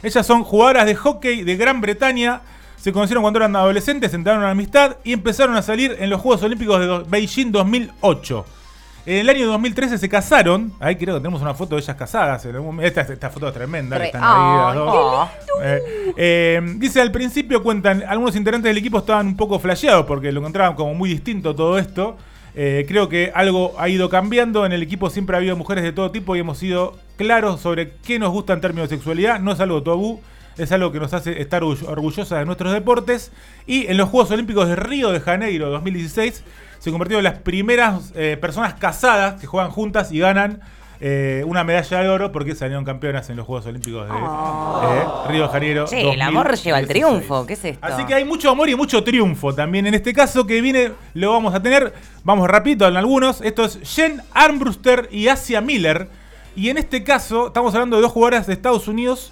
Ellas 0.04 0.26
son 0.26 0.44
jugadoras 0.44 0.86
de 0.88 0.96
hockey 0.96 1.44
de 1.44 1.56
Gran 1.56 1.80
Bretaña. 1.80 2.42
Se 2.78 2.92
conocieron 2.92 3.22
cuando 3.22 3.38
eran 3.38 3.56
adolescentes, 3.56 4.12
entraron 4.16 4.42
en 4.44 4.50
amistad 4.50 4.98
y 5.04 5.14
empezaron 5.14 5.56
a 5.56 5.62
salir 5.62 5.96
en 6.00 6.10
los 6.10 6.20
Juegos 6.20 6.42
Olímpicos 6.42 6.80
de 6.80 7.04
Beijing 7.08 7.52
2008. 7.52 8.44
En 9.06 9.18
el 9.18 9.30
año 9.30 9.48
2013 9.48 9.98
se 9.98 10.08
casaron. 10.10 10.74
Ahí 10.80 10.96
creo 10.96 11.16
que 11.16 11.22
tenemos 11.22 11.42
una 11.42 11.56
foto 11.56 11.76
de 11.76 11.82
ellas 11.82 11.96
casadas. 11.96 12.46
Esta, 12.82 13.02
esta 13.02 13.30
foto 13.32 13.48
es 13.48 13.54
tremenda. 13.54 13.98
que 13.98 14.06
están 14.06 14.22
ahí 14.24 14.58
las 14.58 14.68
Ay, 14.74 14.78
dos. 14.78 14.94
Oh, 14.96 15.30
Eh, 15.64 15.82
eh, 16.18 16.62
dice 16.78 17.02
al 17.02 17.12
principio, 17.12 17.64
cuentan, 17.64 18.04
algunos 18.08 18.36
integrantes 18.36 18.70
del 18.70 18.78
equipo 18.78 19.00
estaban 19.00 19.26
un 19.28 19.36
poco 19.38 19.58
flasheados 19.60 20.06
porque 20.06 20.32
lo 20.32 20.40
encontraban 20.42 20.76
como 20.76 20.94
muy 20.94 21.10
distinto 21.10 21.56
todo 21.56 21.80
esto. 21.80 22.16
Eh, 22.54 22.86
creo 22.88 23.10
que 23.10 23.32
algo 23.34 23.74
ha 23.80 23.90
ido 23.90 24.08
cambiando. 24.10 24.66
En 24.68 24.72
el 24.72 24.84
equipo 24.84 25.10
siempre 25.10 25.36
ha 25.36 25.40
habido 25.40 25.56
mujeres 25.58 25.84
de 25.84 25.94
todo 25.94 26.12
tipo 26.12 26.36
y 26.36 26.40
hemos 26.40 26.60
sido 26.60 26.96
claros 27.18 27.60
sobre 27.60 27.94
qué 28.06 28.20
nos 28.20 28.30
gusta 28.32 28.54
en 28.54 28.62
términos 28.62 28.90
de 28.90 28.98
sexualidad. 28.98 29.40
No 29.40 29.52
es 29.54 29.60
algo 29.62 29.82
tabú, 29.82 30.22
es 30.58 30.72
algo 30.72 30.92
que 30.92 31.00
nos 31.00 31.12
hace 31.14 31.42
estar 31.42 31.64
orgu- 31.64 31.88
orgullosas 31.88 32.38
de 32.38 32.46
nuestros 32.46 32.72
deportes. 32.72 33.32
Y 33.66 33.88
en 33.88 33.98
los 33.98 34.10
Juegos 34.10 34.30
Olímpicos 34.30 34.68
de 34.68 34.76
Río 34.76 35.12
de 35.12 35.22
Janeiro 35.22 35.70
2016 35.72 36.44
se 36.82 36.92
convirtieron 36.92 37.26
en 37.26 37.32
las 37.32 37.42
primeras 37.42 38.12
eh, 38.16 38.38
personas 38.42 38.74
casadas 38.74 39.40
que 39.40 39.48
juegan 39.48 39.72
juntas 39.72 40.12
y 40.12 40.20
ganan 40.20 40.60
eh, 41.00 41.44
una 41.48 41.64
medalla 41.64 42.02
de 42.02 42.10
oro 42.10 42.32
porque 42.32 42.54
salieron 42.54 42.84
campeonas 42.86 43.30
en 43.30 43.38
los 43.38 43.46
Juegos 43.48 43.66
Olímpicos 43.68 44.06
de 44.08 44.14
Oh. 44.14 44.82
eh, 45.28 45.32
Río 45.32 45.44
de 45.44 45.50
Janeiro. 45.50 45.86
Che, 45.88 46.12
el 46.12 46.22
amor 46.22 46.56
lleva 46.58 46.80
el 46.80 46.86
2016. 46.88 46.90
triunfo. 46.90 47.46
¿Qué 47.48 47.54
es 47.54 47.66
esto? 47.66 47.86
Así 47.86 48.04
que 48.06 48.14
hay 48.16 48.26
mucho 48.26 48.50
amor 48.52 48.68
y 48.70 48.76
mucho 48.76 49.04
triunfo 49.04 49.54
también 49.56 49.88
en 49.88 49.94
este 49.94 50.14
caso 50.14 50.46
que 50.46 50.60
viene, 50.62 50.92
lo 51.14 51.32
vamos 51.32 51.54
a 51.56 51.62
tener, 51.64 51.94
vamos 52.24 52.48
rapidito 52.50 52.88
en 52.88 52.98
algunos. 52.98 53.42
Esto 53.42 53.66
es 53.66 53.80
Jen 53.84 54.22
Armbruster 54.34 55.08
y 55.12 55.28
Asia 55.28 55.62
Miller. 55.62 56.08
Y 56.56 56.70
en 56.70 56.78
este 56.78 57.04
caso 57.04 57.48
estamos 57.48 57.74
hablando 57.76 57.96
de 57.96 58.02
dos 58.02 58.12
jugadoras 58.12 58.46
de 58.48 58.54
Estados 58.54 58.88
Unidos 58.88 59.32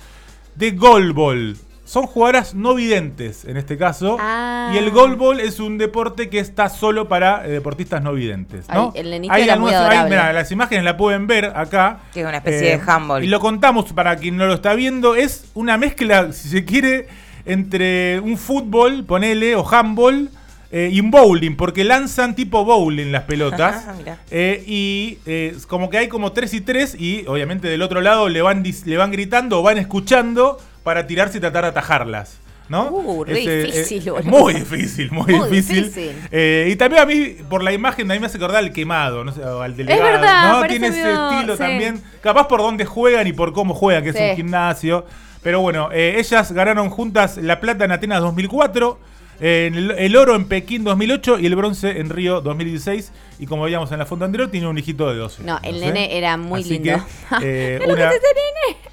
de 0.56 0.72
goalball. 0.72 1.58
Son 1.90 2.06
jugadoras 2.06 2.54
no 2.54 2.76
videntes 2.76 3.46
en 3.46 3.58
este 3.58 3.76
caso. 3.76 4.18
Ah. 4.20 4.72
Y 4.76 4.78
el 4.78 4.92
goalball 4.92 5.40
es 5.40 5.60
un 5.60 5.80
deporte 5.80 6.30
que 6.30 6.38
está 6.38 6.70
solo 6.70 7.08
para 7.08 7.44
eh, 7.48 7.50
deportistas 7.50 8.04
no 8.04 8.14
videntes. 8.14 8.70
¿no? 8.70 8.92
Ay, 8.94 9.02
el 9.02 9.10
nenito 9.10 9.34
era 9.34 9.56
muy 9.56 9.74
adorable. 9.74 10.08
mirá, 10.12 10.32
las 10.32 10.52
imágenes 10.52 10.84
la 10.84 10.98
pueden 10.98 11.26
ver 11.26 11.46
acá. 11.46 12.02
Eh, 12.02 12.10
Que 12.14 12.20
es 12.22 12.28
una 12.28 12.38
especie 12.38 12.78
de 12.78 12.82
handball. 12.86 13.24
Y 13.24 13.28
lo 13.28 13.40
contamos 13.40 13.92
para 13.92 14.18
quien 14.18 14.38
no 14.38 14.46
lo 14.46 14.54
está 14.54 14.76
viendo. 14.76 15.16
Es 15.16 15.50
una 15.56 15.80
mezcla, 15.80 16.32
si 16.32 16.50
se 16.50 16.64
quiere, 16.64 17.08
entre 17.44 18.20
un 18.20 18.38
fútbol, 18.38 19.04
ponele, 19.06 19.56
o 19.56 19.68
handball. 19.68 20.30
eh, 20.72 20.92
y 20.94 21.00
un 21.00 21.10
bowling, 21.10 21.56
porque 21.56 21.84
lanzan 21.84 22.36
tipo 22.36 22.64
bowling 22.64 23.12
las 23.12 23.24
pelotas. 23.24 23.88
Mirá. 23.98 24.20
Eh, 24.30 24.64
y 24.68 25.18
eh, 25.26 25.58
como 25.68 25.90
que 25.90 25.98
hay 25.98 26.08
como 26.08 26.34
3 26.34 26.54
y 26.54 26.62
3 26.62 26.96
y 27.00 27.24
obviamente 27.26 27.68
del 27.68 27.82
otro 27.82 28.02
lado 28.02 28.30
le 28.30 28.44
van, 28.44 28.64
le 28.86 28.98
van 28.98 29.12
gritando 29.12 29.60
o 29.60 29.64
van 29.64 29.80
escuchando 29.80 30.60
para 30.84 31.06
tirarse 31.08 31.38
y 31.38 31.42
tratar 31.42 31.64
de 31.64 31.70
atajarlas. 31.70 32.40
¿No? 32.70 32.88
Uh, 32.92 33.24
re 33.24 33.34
difícil, 33.34 34.08
eh, 34.08 34.12
boludo. 34.12 34.30
muy 34.30 34.54
difícil, 34.54 35.10
muy, 35.12 35.34
Muy 35.34 35.50
difícil. 35.50 35.86
difícil. 35.86 36.16
Eh, 36.30 36.70
y 36.72 36.76
también 36.76 37.02
a 37.02 37.06
mí, 37.08 37.36
por 37.50 37.64
la 37.64 37.74
imagen, 37.74 38.12
a 38.12 38.14
mí 38.14 38.20
me 38.20 38.28
hace 38.28 38.38
acordar 38.38 38.58
al 38.60 38.72
quemado, 38.72 39.24
no 39.24 39.32
sé, 39.32 39.44
o 39.44 39.62
al 39.64 39.76
delegado. 39.76 40.04
verdad, 40.04 40.52
¿no? 40.62 40.68
Tiene 40.68 40.88
ese 40.90 41.12
estilo 41.12 41.54
sí. 41.54 41.60
también. 41.64 42.00
Capaz 42.22 42.48
por 42.48 42.60
dónde 42.60 42.86
juegan 42.86 43.26
y 43.26 43.34
por 43.34 43.54
cómo 43.54 43.74
juegan, 43.74 44.04
que 44.04 44.14
Sí. 44.14 44.20
es 44.20 44.30
un 44.32 44.36
gimnasio. 44.36 45.04
Pero 45.42 45.62
bueno, 45.62 45.90
eh, 45.92 46.18
ellas 46.20 46.52
ganaron 46.52 46.92
juntas 46.92 47.38
la 47.38 47.60
plata 47.60 47.86
en 47.86 47.92
Atenas 47.92 48.22
2004. 48.22 49.00
El, 49.40 49.92
el 49.92 50.16
oro 50.16 50.36
en 50.36 50.46
Pekín 50.46 50.84
2008 50.84 51.40
y 51.40 51.46
el 51.46 51.56
bronce 51.56 52.00
en 52.00 52.10
Río 52.10 52.42
2016. 52.42 53.12
Y 53.40 53.46
como 53.46 53.64
veíamos 53.64 53.92
en 53.92 54.00
la 54.00 54.06
foto 54.06 54.26
anterior, 54.26 54.52
tiene 54.52 54.68
un 54.68 54.78
hijito 54.78 55.10
de 55.10 55.16
12. 55.18 55.44
No, 55.44 55.60
el 55.64 55.76
años, 55.76 55.94
nene 55.94 56.18
era 56.18 56.36
muy 56.36 56.62
Así 56.62 56.72
lindo. 56.72 57.06
que, 57.40 57.78
eh, 57.78 57.80
una 57.88 58.12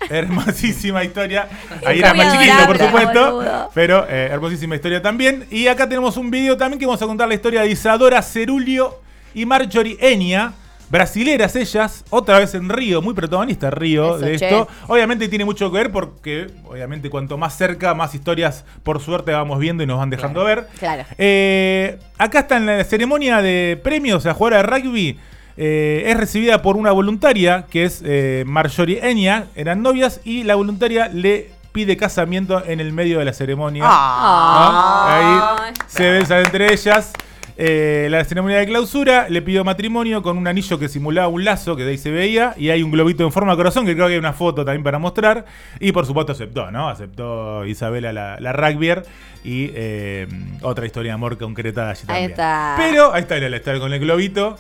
hermosísima 0.09 1.03
historia. 1.05 1.49
Ahí 1.85 1.99
era 1.99 2.15
más 2.15 2.33
chiquito, 2.33 2.67
por 2.67 2.79
supuesto. 2.79 3.33
boludo. 3.35 3.71
Pero 3.75 4.07
eh, 4.09 4.29
hermosísima 4.31 4.77
historia 4.77 5.03
también. 5.03 5.47
Y 5.51 5.67
acá 5.67 5.89
tenemos 5.89 6.17
un 6.17 6.31
video 6.31 6.57
también 6.57 6.79
que 6.79 6.87
vamos 6.87 7.03
a 7.03 7.07
contar 7.07 7.29
la 7.29 7.35
historia 7.35 7.63
de 7.63 7.71
Isadora 7.71 8.23
Cerulio 8.23 9.01
y 9.35 9.45
Marjorie 9.47 9.97
Enia. 10.01 10.53
Brasileras 10.89 11.57
ellas, 11.57 12.05
otra 12.11 12.39
vez 12.39 12.55
en 12.55 12.69
Río, 12.69 13.03
muy 13.03 13.13
protagonista 13.13 13.71
Río 13.71 14.17
Eso, 14.17 14.25
de 14.25 14.39
che. 14.39 14.45
esto. 14.47 14.69
Obviamente 14.87 15.29
tiene 15.29 15.45
mucho 15.45 15.71
que 15.73 15.79
ver 15.79 15.91
porque, 15.91 16.47
obviamente, 16.69 17.11
cuanto 17.11 17.37
más 17.37 17.57
cerca, 17.57 17.93
más 17.95 18.15
historias, 18.15 18.65
por 18.85 19.01
suerte, 19.01 19.33
vamos 19.33 19.59
viendo 19.59 19.83
y 19.83 19.87
nos 19.87 19.99
van 19.99 20.11
dejando 20.11 20.45
ver. 20.45 20.69
Claro. 20.79 21.05
Eh, 21.19 21.99
acá 22.19 22.41
está 22.41 22.57
en 22.59 22.67
la 22.67 22.85
ceremonia 22.85 23.43
de 23.43 23.81
premios 23.83 24.27
a 24.27 24.35
jugadora 24.35 24.59
de 24.59 24.63
rugby. 24.81 25.19
eh, 25.57 26.05
es 26.07 26.17
recibida 26.17 26.63
por 26.63 26.77
una 26.77 26.93
voluntaria 26.93 27.65
que 27.71 27.85
es 27.85 28.03
eh, 28.05 28.45
Marjorie 28.47 29.09
Enya. 29.11 29.47
Eran 29.57 29.83
novias 29.83 30.21
y 30.23 30.45
la 30.45 30.55
voluntaria 30.55 31.09
le 31.09 31.51
pide 31.73 31.97
casamiento 31.97 32.63
en 32.65 32.79
el 32.81 32.93
medio 32.93 33.19
de 33.19 33.25
la 33.25 33.33
ceremonia. 33.33 33.83
Ah. 33.87 35.57
Ahí 35.67 35.75
se 35.89 36.11
besan 36.11 36.45
entre 36.45 36.73
ellas. 36.73 37.13
Eh, 37.59 38.09
la 38.11 38.23
ceremonia 38.25 38.59
de 38.59 38.67
clausura 38.67 39.29
le 39.31 39.41
pidió 39.41 39.65
matrimonio 39.65 40.23
con 40.23 40.37
un 40.37 40.47
anillo 40.47 40.79
que 40.79 40.89
simulaba 40.89 41.29
un 41.29 41.45
lazo, 41.45 41.75
que 41.75 41.85
de 41.85 41.93
ahí 41.93 41.99
se 41.99 42.11
veía, 42.11 42.55
y 42.59 42.69
hay 42.69 42.83
un 42.83 42.91
globito 42.91 43.25
en 43.25 43.33
forma 43.33 43.53
de 43.53 43.57
corazón, 43.57 43.87
que 43.87 43.95
creo 43.95 44.09
que 44.09 44.15
hay 44.15 44.19
una 44.19 44.35
foto 44.35 44.65
también 44.65 44.83
para 44.83 44.99
mostrar, 44.99 45.47
y 45.81 45.93
por 45.93 46.05
supuesto 46.05 46.33
aceptó, 46.33 46.71
¿no? 46.71 46.89
Aceptó 46.89 47.65
Isabela 47.65 48.13
la, 48.13 48.39
la 48.41 48.53
rugbyer 48.53 49.05
y 49.43 49.71
eh, 49.75 50.27
otra 50.63 50.85
historia 50.85 51.13
de 51.13 51.15
amor 51.15 51.39
concretada 51.39 51.91
allí 51.91 52.05
también. 52.05 52.31
está. 52.31 52.75
Pero, 52.77 53.15
ahí 53.15 53.23
está 53.23 53.39
la 53.39 53.57
historia 53.57 53.81
con 53.81 53.93
el 53.93 54.01
globito. 54.01 54.59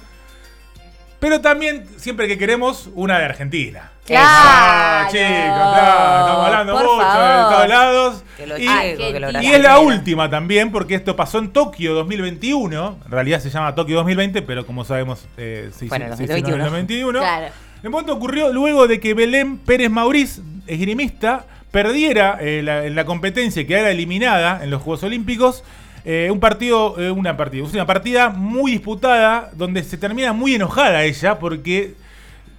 Pero 1.18 1.40
también, 1.40 1.86
siempre 1.96 2.28
que 2.28 2.38
queremos, 2.38 2.88
una 2.94 3.18
de 3.18 3.24
Argentina. 3.24 3.90
Claro. 4.06 4.26
Ah, 4.28 5.08
chicos, 5.10 5.26
claro, 5.26 6.20
estamos 6.20 6.46
hablando 6.46 6.72
Por 6.75 6.82
mucho 6.84 6.96
de 7.06 7.54
todos 7.56 7.68
lados. 7.68 8.22
Que 8.36 8.46
lo 8.46 8.58
Y- 8.58 8.66
que 8.96 9.20
lo 9.20 9.42
y 9.42 9.46
es 9.46 9.60
la 9.62 9.78
última 9.80 10.30
también, 10.30 10.70
porque 10.70 10.94
esto 10.94 11.16
pasó 11.16 11.38
en 11.38 11.50
Tokio 11.50 11.94
2021. 11.94 12.98
En 13.04 13.10
realidad 13.10 13.40
se 13.40 13.50
llama 13.50 13.75
Tokio 13.75 13.96
2020, 13.96 14.42
pero 14.42 14.64
como 14.66 14.84
sabemos, 14.84 15.26
eh, 15.36 15.70
se 15.76 15.86
hizo, 15.86 15.92
Bueno, 15.96 16.16
se 16.16 16.25
hizo 16.25 16.34
en 16.34 16.42
2021. 16.42 16.64
2021. 16.64 17.18
Claro. 17.20 17.46
El 17.82 17.90
momento 17.90 18.12
ocurrió 18.14 18.52
luego 18.52 18.86
de 18.86 19.00
que 19.00 19.14
Belén 19.14 19.58
Pérez 19.58 19.90
Mauriz, 19.90 20.40
esgrimista, 20.66 21.44
perdiera 21.70 22.38
eh, 22.40 22.62
la, 22.62 22.84
en 22.86 22.94
la 22.94 23.04
competencia 23.04 23.62
y 23.62 23.66
quedara 23.66 23.90
eliminada 23.90 24.62
en 24.62 24.70
los 24.70 24.82
Juegos 24.82 25.02
Olímpicos. 25.02 25.64
eh, 26.08 26.28
un 26.30 26.38
partido, 26.38 26.94
eh, 27.00 27.10
una 27.10 27.36
partida, 27.36 27.64
una 27.64 27.84
partida 27.86 28.28
muy 28.28 28.70
disputada, 28.70 29.50
donde 29.54 29.82
se 29.82 29.98
termina 29.98 30.32
muy 30.32 30.54
enojada 30.54 31.02
ella, 31.02 31.40
porque 31.40 31.94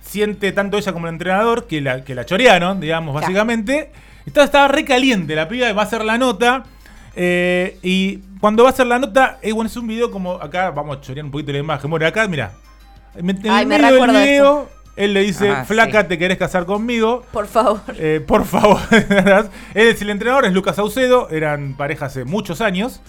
siente 0.08 0.52
tanto 0.52 0.78
ella 0.78 0.94
como 0.94 1.08
el 1.08 1.14
entrenador 1.14 1.68
que 1.68 1.82
la, 1.82 2.04
que 2.04 2.16
la 2.16 2.26
chorearon, 2.26 2.80
digamos, 2.80 3.14
Claro. 3.14 3.22
básicamente. 3.26 3.92
Entonces 4.26 4.46
estaba 4.46 4.68
re 4.68 4.84
caliente, 4.86 5.36
la 5.36 5.48
piba 5.48 5.72
va 5.74 5.82
a 5.84 5.86
hacer 5.86 6.04
la 6.04 6.18
nota. 6.18 6.64
eh, 7.16 7.78
y 7.82 8.18
cuando 8.40 8.64
va 8.64 8.70
a 8.70 8.74
hacer 8.74 8.86
la 8.88 9.00
nota, 9.00 9.40
eh, 9.42 9.52
bueno, 9.52 9.68
es 9.70 9.76
un 9.78 9.88
video 9.88 10.12
como 10.12 10.34
acá, 10.34 10.70
vamos 10.72 10.98
a 10.98 11.02
chorear 11.02 11.26
un 11.26 11.32
poquito 11.32 11.52
la 11.52 11.58
imagen. 11.60 11.90
Bueno, 11.90 12.06
acá, 12.06 12.28
mira. 12.28 12.52
En 13.16 13.30
el 13.30 13.40
Ay, 13.50 13.66
me 13.66 13.78
medio 13.80 13.86
del 13.88 13.94
recuerdo 14.02 14.22
video, 14.22 14.70
él 14.96 15.14
le 15.14 15.22
dice, 15.22 15.50
Ah, 15.50 15.66
flaca, 15.66 16.02
sí. 16.04 16.08
te 16.10 16.18
querés 16.20 16.38
casar 16.38 16.66
conmigo. 16.66 17.24
Por 17.32 17.48
favor. 17.48 17.80
Eh, 17.98 18.24
por 18.26 18.46
favor. 18.46 18.80
Él 19.74 19.88
es 19.88 20.02
el 20.02 20.10
entrenador, 20.12 20.46
es 20.46 20.54
Lucas 20.54 20.76
Saucedo. 20.76 21.30
Eran 21.32 21.76
pareja 21.76 22.06
hace 22.08 22.26
muchos 22.26 22.62
años. 22.62 23.02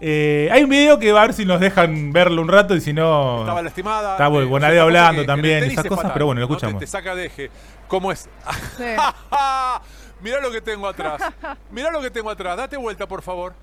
Eh, 0.00 0.48
hay 0.52 0.62
un 0.64 0.70
video 0.70 0.98
que 0.98 1.12
va 1.12 1.22
a 1.22 1.26
ver 1.26 1.34
si 1.34 1.44
nos 1.44 1.60
dejan 1.60 2.12
verlo 2.12 2.42
un 2.42 2.48
rato 2.48 2.74
y 2.74 2.80
si 2.80 2.92
no. 2.92 3.40
Estaba 3.40 3.62
lastimada. 3.62 4.12
Está 4.12 4.26
eh, 4.26 4.44
Bonadeo 4.44 4.82
hablando 4.82 5.22
que- 5.22 5.26
también, 5.26 5.64
esas 5.64 5.84
es 5.84 5.88
cosas, 5.88 6.10
pero 6.12 6.26
bueno, 6.26 6.40
lo 6.40 6.46
¿no? 6.46 6.48
Te- 6.48 6.54
escuchamos. 6.56 6.80
Te, 6.80 6.86
saca 6.86 7.14
de 7.14 7.26
eje. 7.26 7.50
¿Cómo 7.88 8.10
es? 8.12 8.28
Mirá 10.20 10.40
lo 10.40 10.50
que 10.50 10.60
tengo 10.60 10.88
atrás. 10.88 11.22
Mirá 11.70 11.90
lo 11.90 12.00
que 12.00 12.10
tengo 12.10 12.30
atrás. 12.30 12.56
Date 12.56 12.76
vuelta, 12.76 13.06
por 13.06 13.22
favor. 13.22 13.54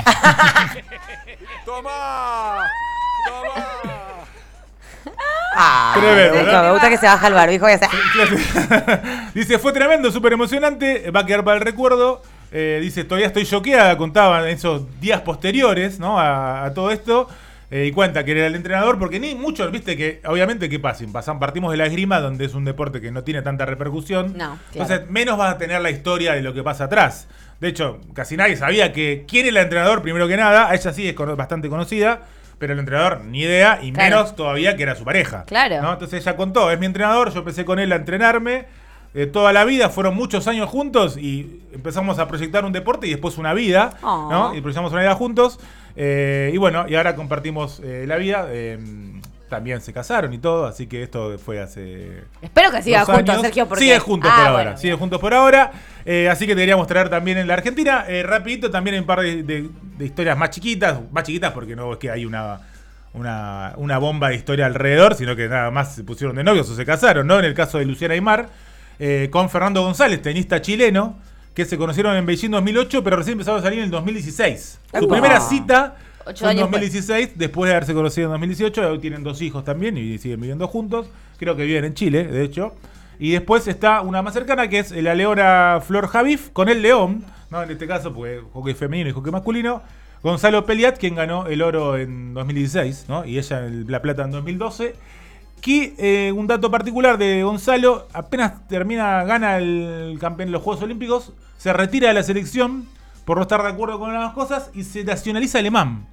¡Toma! 1.64 2.64
¡Toma! 3.26 3.66
Ah, 5.54 5.92
Tremendo, 5.98 6.34
me 6.34 6.40
gusta, 6.42 6.58
¿no? 6.58 6.62
me 6.64 6.72
gusta 6.72 6.88
que 6.88 6.96
se 6.98 7.06
baja 7.06 7.26
el 7.28 7.34
barbijo 7.34 7.68
y 7.68 7.72
hace. 7.72 7.88
dice, 9.34 9.58
fue 9.58 9.72
tremendo, 9.72 10.10
súper 10.10 10.32
emocionante, 10.32 11.10
va 11.10 11.20
a 11.20 11.26
quedar 11.26 11.44
para 11.44 11.56
el 11.58 11.62
recuerdo. 11.64 12.22
Eh, 12.52 12.78
dice, 12.82 13.04
todavía 13.04 13.28
estoy 13.28 13.44
choqueada, 13.46 13.96
contaba 13.96 14.42
en 14.48 14.56
esos 14.56 14.82
días 15.00 15.20
posteriores 15.20 15.98
¿no? 16.00 16.18
a, 16.18 16.64
a 16.64 16.74
todo 16.74 16.90
esto. 16.90 17.28
eh, 17.70 17.86
y 17.86 17.92
cuenta 17.92 18.24
que 18.24 18.32
era 18.32 18.46
el 18.48 18.56
entrenador, 18.56 18.98
porque 18.98 19.20
ni 19.20 19.36
muchos, 19.36 19.70
viste 19.70 19.96
que, 19.96 20.20
obviamente, 20.26 20.68
¿qué 20.68 20.80
pasa? 20.80 21.04
Pasan, 21.12 21.38
partimos 21.38 21.70
de 21.70 21.76
la 21.76 21.86
esgrima, 21.86 22.18
donde 22.18 22.44
es 22.46 22.54
un 22.54 22.64
deporte 22.64 23.00
que 23.00 23.12
no 23.12 23.22
tiene 23.22 23.42
tanta 23.42 23.64
repercusión. 23.66 24.32
No, 24.32 24.36
claro. 24.36 24.58
Entonces, 24.72 25.08
menos 25.08 25.38
vas 25.38 25.54
a 25.54 25.58
tener 25.58 25.80
la 25.80 25.90
historia 25.90 26.32
de 26.32 26.42
lo 26.42 26.52
que 26.52 26.64
pasa 26.64 26.84
atrás. 26.84 27.28
De 27.60 27.68
hecho, 27.68 28.00
casi 28.14 28.36
nadie 28.36 28.56
sabía 28.56 28.92
que 28.92 29.24
quién 29.28 29.46
era 29.46 29.60
el 29.60 29.64
entrenador, 29.66 30.02
primero 30.02 30.26
que 30.26 30.36
nada. 30.36 30.68
A 30.68 30.74
ella 30.74 30.92
sí 30.92 31.08
es 31.08 31.14
bastante 31.14 31.68
conocida, 31.68 32.22
pero 32.58 32.72
el 32.72 32.80
entrenador 32.80 33.20
ni 33.20 33.42
idea, 33.42 33.78
y 33.80 33.92
Claro. 33.92 34.16
menos 34.16 34.34
todavía 34.34 34.74
que 34.76 34.82
era 34.82 34.96
su 34.96 35.04
pareja. 35.04 35.44
Claro. 35.46 35.80
¿no? 35.80 35.92
Entonces 35.92 36.22
ella 36.22 36.34
contó, 36.34 36.72
es 36.72 36.80
mi 36.80 36.86
entrenador, 36.86 37.32
yo 37.32 37.38
empecé 37.38 37.64
con 37.64 37.78
él 37.78 37.92
a 37.92 37.96
entrenarme. 37.96 38.64
Toda 39.32 39.52
la 39.52 39.64
vida, 39.64 39.88
fueron 39.90 40.14
muchos 40.14 40.46
años 40.46 40.68
juntos 40.68 41.16
y 41.16 41.60
empezamos 41.72 42.18
a 42.18 42.28
proyectar 42.28 42.64
un 42.64 42.72
deporte 42.72 43.06
y 43.06 43.10
después 43.10 43.38
una 43.38 43.54
vida, 43.54 43.94
Oh. 44.02 44.28
¿no? 44.30 44.54
Y 44.54 44.60
proyectamos 44.60 44.92
una 44.92 45.02
vida 45.02 45.14
juntos. 45.14 45.58
eh, 45.96 46.50
y 46.54 46.56
bueno, 46.58 46.86
y 46.88 46.94
ahora 46.94 47.16
compartimos 47.16 47.80
eh, 47.84 48.04
la 48.06 48.16
vida. 48.16 48.46
eh, 48.50 48.78
también 49.48 49.80
se 49.80 49.92
casaron 49.92 50.32
y 50.32 50.38
todo, 50.38 50.64
así 50.64 50.86
que 50.86 51.02
esto 51.02 51.36
fue 51.44 51.60
hace 51.60 52.22
Espero 52.40 52.70
que 52.70 52.82
siga 52.82 53.04
juntos, 53.04 53.30
años. 53.30 53.42
Sergio. 53.42 53.66
Porque... 53.66 53.82
Sigue 53.82 53.98
juntos 53.98 54.30
Ah, 54.32 54.36
por 54.36 54.46
ahora. 54.46 54.62
bueno, 54.62 54.78
Sigue 54.78 54.94
juntos 54.94 55.20
por 55.20 55.34
ahora. 55.34 55.72
Eh, 56.06 56.28
así 56.30 56.46
que 56.46 56.54
te 56.54 56.60
queríamos 56.60 56.86
traer 56.86 57.08
también 57.08 57.36
en 57.36 57.48
la 57.48 57.54
Argentina. 57.54 58.04
Eh, 58.06 58.22
rapidito 58.22 58.70
también 58.70 58.94
hay 58.94 59.00
un 59.00 59.06
par 59.08 59.22
de, 59.22 59.42
de- 59.42 59.68
de 59.98 60.04
historias 60.04 60.38
más 60.38 60.50
chiquitas. 60.50 61.00
Más 61.10 61.24
chiquitas 61.24 61.50
porque 61.52 61.74
no 61.74 61.92
es 61.94 61.98
que 61.98 62.12
hay 62.12 62.24
una, 62.26 62.60
una, 63.12 63.72
una 63.76 63.98
bomba 63.98 64.28
de 64.28 64.36
historia 64.36 64.66
alrededor, 64.66 65.16
sino 65.16 65.34
que 65.34 65.48
nada 65.48 65.72
más 65.72 65.96
se 65.96 66.04
pusieron 66.04 66.36
de 66.36 66.44
novios 66.44 66.70
o 66.70 66.76
se 66.76 66.86
casaron, 66.86 67.26
¿no? 67.26 67.40
En 67.40 67.44
el 67.44 67.54
caso 67.54 67.78
de 67.78 67.86
Luciana 67.86 68.14
Aymar, 68.14 68.48
eh, 69.00 69.28
con 69.32 69.50
Fernando 69.50 69.82
González, 69.82 70.22
tenista 70.22 70.60
chileno, 70.62 71.18
que 71.54 71.64
se 71.64 71.76
conocieron 71.76 72.14
en 72.16 72.24
Beijing 72.26 72.50
2008, 72.50 73.02
pero 73.02 73.16
recién 73.16 73.32
empezaron 73.32 73.58
a 73.60 73.62
salir 73.62 73.78
en 73.80 73.86
el 73.86 73.90
2016. 73.90 74.78
Su 75.00 75.08
primera 75.08 75.40
cita 75.40 75.96
fue 76.38 76.52
en 76.52 76.58
años 76.58 76.70
2016, 76.70 77.30
después 77.36 77.68
de 77.68 77.74
haberse 77.74 77.94
conocido 77.94 78.26
en 78.26 78.32
2018. 78.32 78.90
Hoy 78.92 78.98
tienen 79.00 79.24
dos 79.24 79.42
hijos 79.42 79.64
también 79.64 79.96
y 79.98 80.18
siguen 80.18 80.40
viviendo 80.40 80.68
juntos. 80.68 81.08
Creo 81.38 81.56
que 81.56 81.64
viven 81.64 81.84
en 81.86 81.94
Chile, 81.94 82.24
de 82.24 82.44
hecho. 82.44 82.74
Y 83.18 83.32
después 83.32 83.66
está 83.68 84.00
una 84.02 84.22
más 84.22 84.32
cercana 84.34 84.68
que 84.68 84.78
es 84.78 84.92
la 84.92 85.14
leona 85.14 85.80
Flor 85.86 86.06
Javif 86.06 86.50
con 86.50 86.68
el 86.68 86.80
león, 86.82 87.24
¿no? 87.50 87.62
En 87.62 87.70
este 87.70 87.86
caso, 87.86 88.12
pues 88.14 88.40
hockey 88.54 88.74
femenino 88.74 89.10
y 89.10 89.12
hockey 89.12 89.32
masculino. 89.32 89.82
Gonzalo 90.22 90.64
Peliat, 90.66 90.98
quien 90.98 91.14
ganó 91.14 91.46
el 91.46 91.62
oro 91.62 91.96
en 91.96 92.34
2016, 92.34 93.06
¿no? 93.08 93.24
Y 93.24 93.38
ella 93.38 93.64
el- 93.66 93.86
la 93.88 94.00
plata 94.02 94.22
en 94.24 94.30
2012. 94.30 94.94
Que 95.60 95.94
eh, 95.98 96.32
un 96.32 96.46
dato 96.46 96.70
particular 96.70 97.18
de 97.18 97.42
Gonzalo, 97.42 98.08
apenas 98.12 98.66
termina, 98.68 99.24
gana 99.24 99.58
el 99.58 100.16
campeón 100.20 100.48
de 100.48 100.52
los 100.52 100.62
Juegos 100.62 100.82
Olímpicos, 100.82 101.32
se 101.58 101.72
retira 101.72 102.08
de 102.08 102.14
la 102.14 102.22
selección 102.22 102.86
por 103.26 103.36
no 103.36 103.42
estar 103.42 103.62
de 103.62 103.68
acuerdo 103.68 103.98
con 103.98 104.12
las 104.14 104.32
cosas 104.32 104.70
y 104.74 104.84
se 104.84 105.04
nacionaliza 105.04 105.58
alemán. 105.58 106.06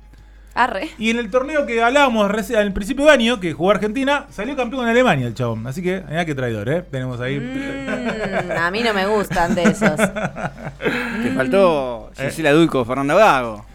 Arre. 0.53 0.89
Y 0.97 1.11
en 1.11 1.19
el 1.19 1.29
torneo 1.29 1.67
que 1.67 1.83
hablábamos 1.83 2.31
al 2.51 2.73
principio 2.73 3.05
de 3.05 3.11
año, 3.11 3.39
que 3.39 3.53
jugó 3.53 3.69
Argentina, 3.71 4.25
salió 4.31 4.55
campeón 4.55 4.83
en 4.83 4.89
Alemania 4.89 5.27
el 5.27 5.35
chabón. 5.35 5.65
Así 5.67 5.83
que, 5.83 6.03
mira 6.09 6.25
qué 6.25 6.33
traidor, 6.33 6.67
¿eh? 6.67 6.81
Tenemos 6.81 7.21
ahí. 7.21 7.39
Mm, 7.39 8.51
a 8.57 8.71
mí 8.71 8.81
no 8.81 8.91
me 8.93 9.05
gustan 9.05 9.53
de 9.53 9.63
esos. 9.63 9.95
Te 11.23 11.31
faltó 11.35 12.09
Eh. 12.17 12.23
Cecilia 12.23 12.53
Dulco, 12.53 12.83
Fernando 12.85 13.15
Gago. 13.15 13.65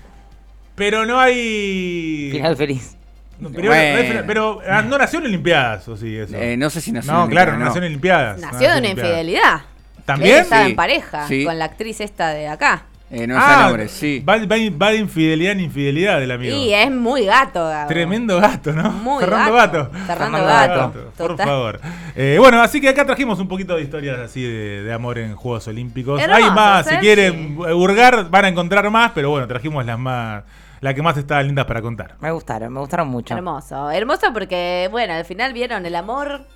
Pero 0.75 1.07
no 1.07 1.21
hay. 1.21 2.31
Final 2.33 2.57
feliz. 2.57 2.97
No, 3.39 3.51
pero, 3.51 3.69
Bueno. 3.69 4.23
pero, 4.27 4.61
ah, 4.69 4.83
no 4.83 4.97
nació 4.99 5.19
en 5.19 5.27
Olimpiadas, 5.27 5.89
o 5.89 5.97
sí, 5.97 6.17
eso. 6.17 6.37
Eh, 6.37 6.57
no 6.57 6.71
sé 6.71 6.81
si 6.81 6.93
nació 6.93 7.12
no, 7.12 7.25
en 7.25 7.31
claro, 7.31 7.53
no 7.59 7.65
nació 7.65 7.79
en 7.81 7.87
Olimpiadas. 7.89 8.39
Nació 8.41 8.71
de 8.73 8.79
una 8.79 8.89
infidelidad. 8.89 9.61
¿También? 10.05 10.35
Él 10.37 10.41
estaba 10.43 10.65
Sí. 10.65 10.71
en 10.71 10.77
pareja 10.77 11.29
Sí. 11.29 11.45
con 11.45 11.59
la 11.59 11.65
actriz 11.67 12.01
esta 12.01 12.29
de 12.31 12.49
acá. 12.49 12.85
Eh, 13.15 13.27
no 13.27 13.37
es 13.37 13.43
Ah, 13.45 13.55
el 13.59 13.67
nombre, 13.67 13.89
sí. 13.89 14.21
Va, 14.27 14.39
va- 14.39 14.57
va 14.81 14.91
de 14.91 14.97
infidelidad 14.97 15.53
en 15.53 15.61
infidelidad 15.61 16.19
del 16.19 16.31
amigo. 16.31 16.57
Y 16.57 16.73
es 16.73 16.91
muy 16.91 17.27
gato, 17.27 17.62
Gabo. 17.69 17.87
Tremendo 17.87 18.41
gato, 18.41 18.73
¿no? 18.73 18.91
Muy 18.91 19.21
Fernando 19.23 19.53
gato. 19.53 19.79
Gato. 19.93 20.07
Fernando 20.07 20.39
Gato. 20.45 20.75
Gato, 20.81 21.12
Por 21.19 21.29
Total. 21.33 21.47
favor. 21.47 21.81
Eh, 22.17 22.37
bueno, 22.39 22.62
así 22.62 22.81
que 22.81 22.89
acá 22.89 23.05
trajimos 23.05 23.39
un 23.39 23.49
poquito 23.49 23.77
de 23.77 23.83
historias 23.83 24.19
así 24.19 24.41
de, 24.43 24.83
de 24.85 24.93
amor 24.95 25.19
en 25.19 25.37
Juegos 25.37 25.69
Olímpicos. 25.69 26.23
Hermoso, 26.23 26.43
Hay 26.43 26.51
más, 26.53 26.87
si 26.87 26.97
quieren 26.97 27.59
hurgar, 27.59 28.31
van 28.31 28.47
a 28.47 28.49
encontrar 28.49 28.89
más, 28.91 29.12
pero 29.15 29.29
bueno, 29.29 29.47
trajimos 29.47 29.85
las 29.85 29.99
más, 29.99 30.45
las 30.83 30.93
que 30.95 31.01
más 31.03 31.17
estaban 31.17 31.47
lindas 31.47 31.65
para 31.65 31.81
contar. 31.81 32.17
Me 32.21 32.31
gustaron, 32.31 32.71
me 32.73 32.81
gustaron 32.81 33.09
mucho. 33.09 33.35
Hermoso. 33.35 33.91
Hermoso 33.91 34.27
porque, 34.35 34.89
bueno, 34.91 35.15
al 35.15 35.25
final 35.25 35.55
vieron 35.55 35.87
el 35.87 35.95
amor 35.97 36.47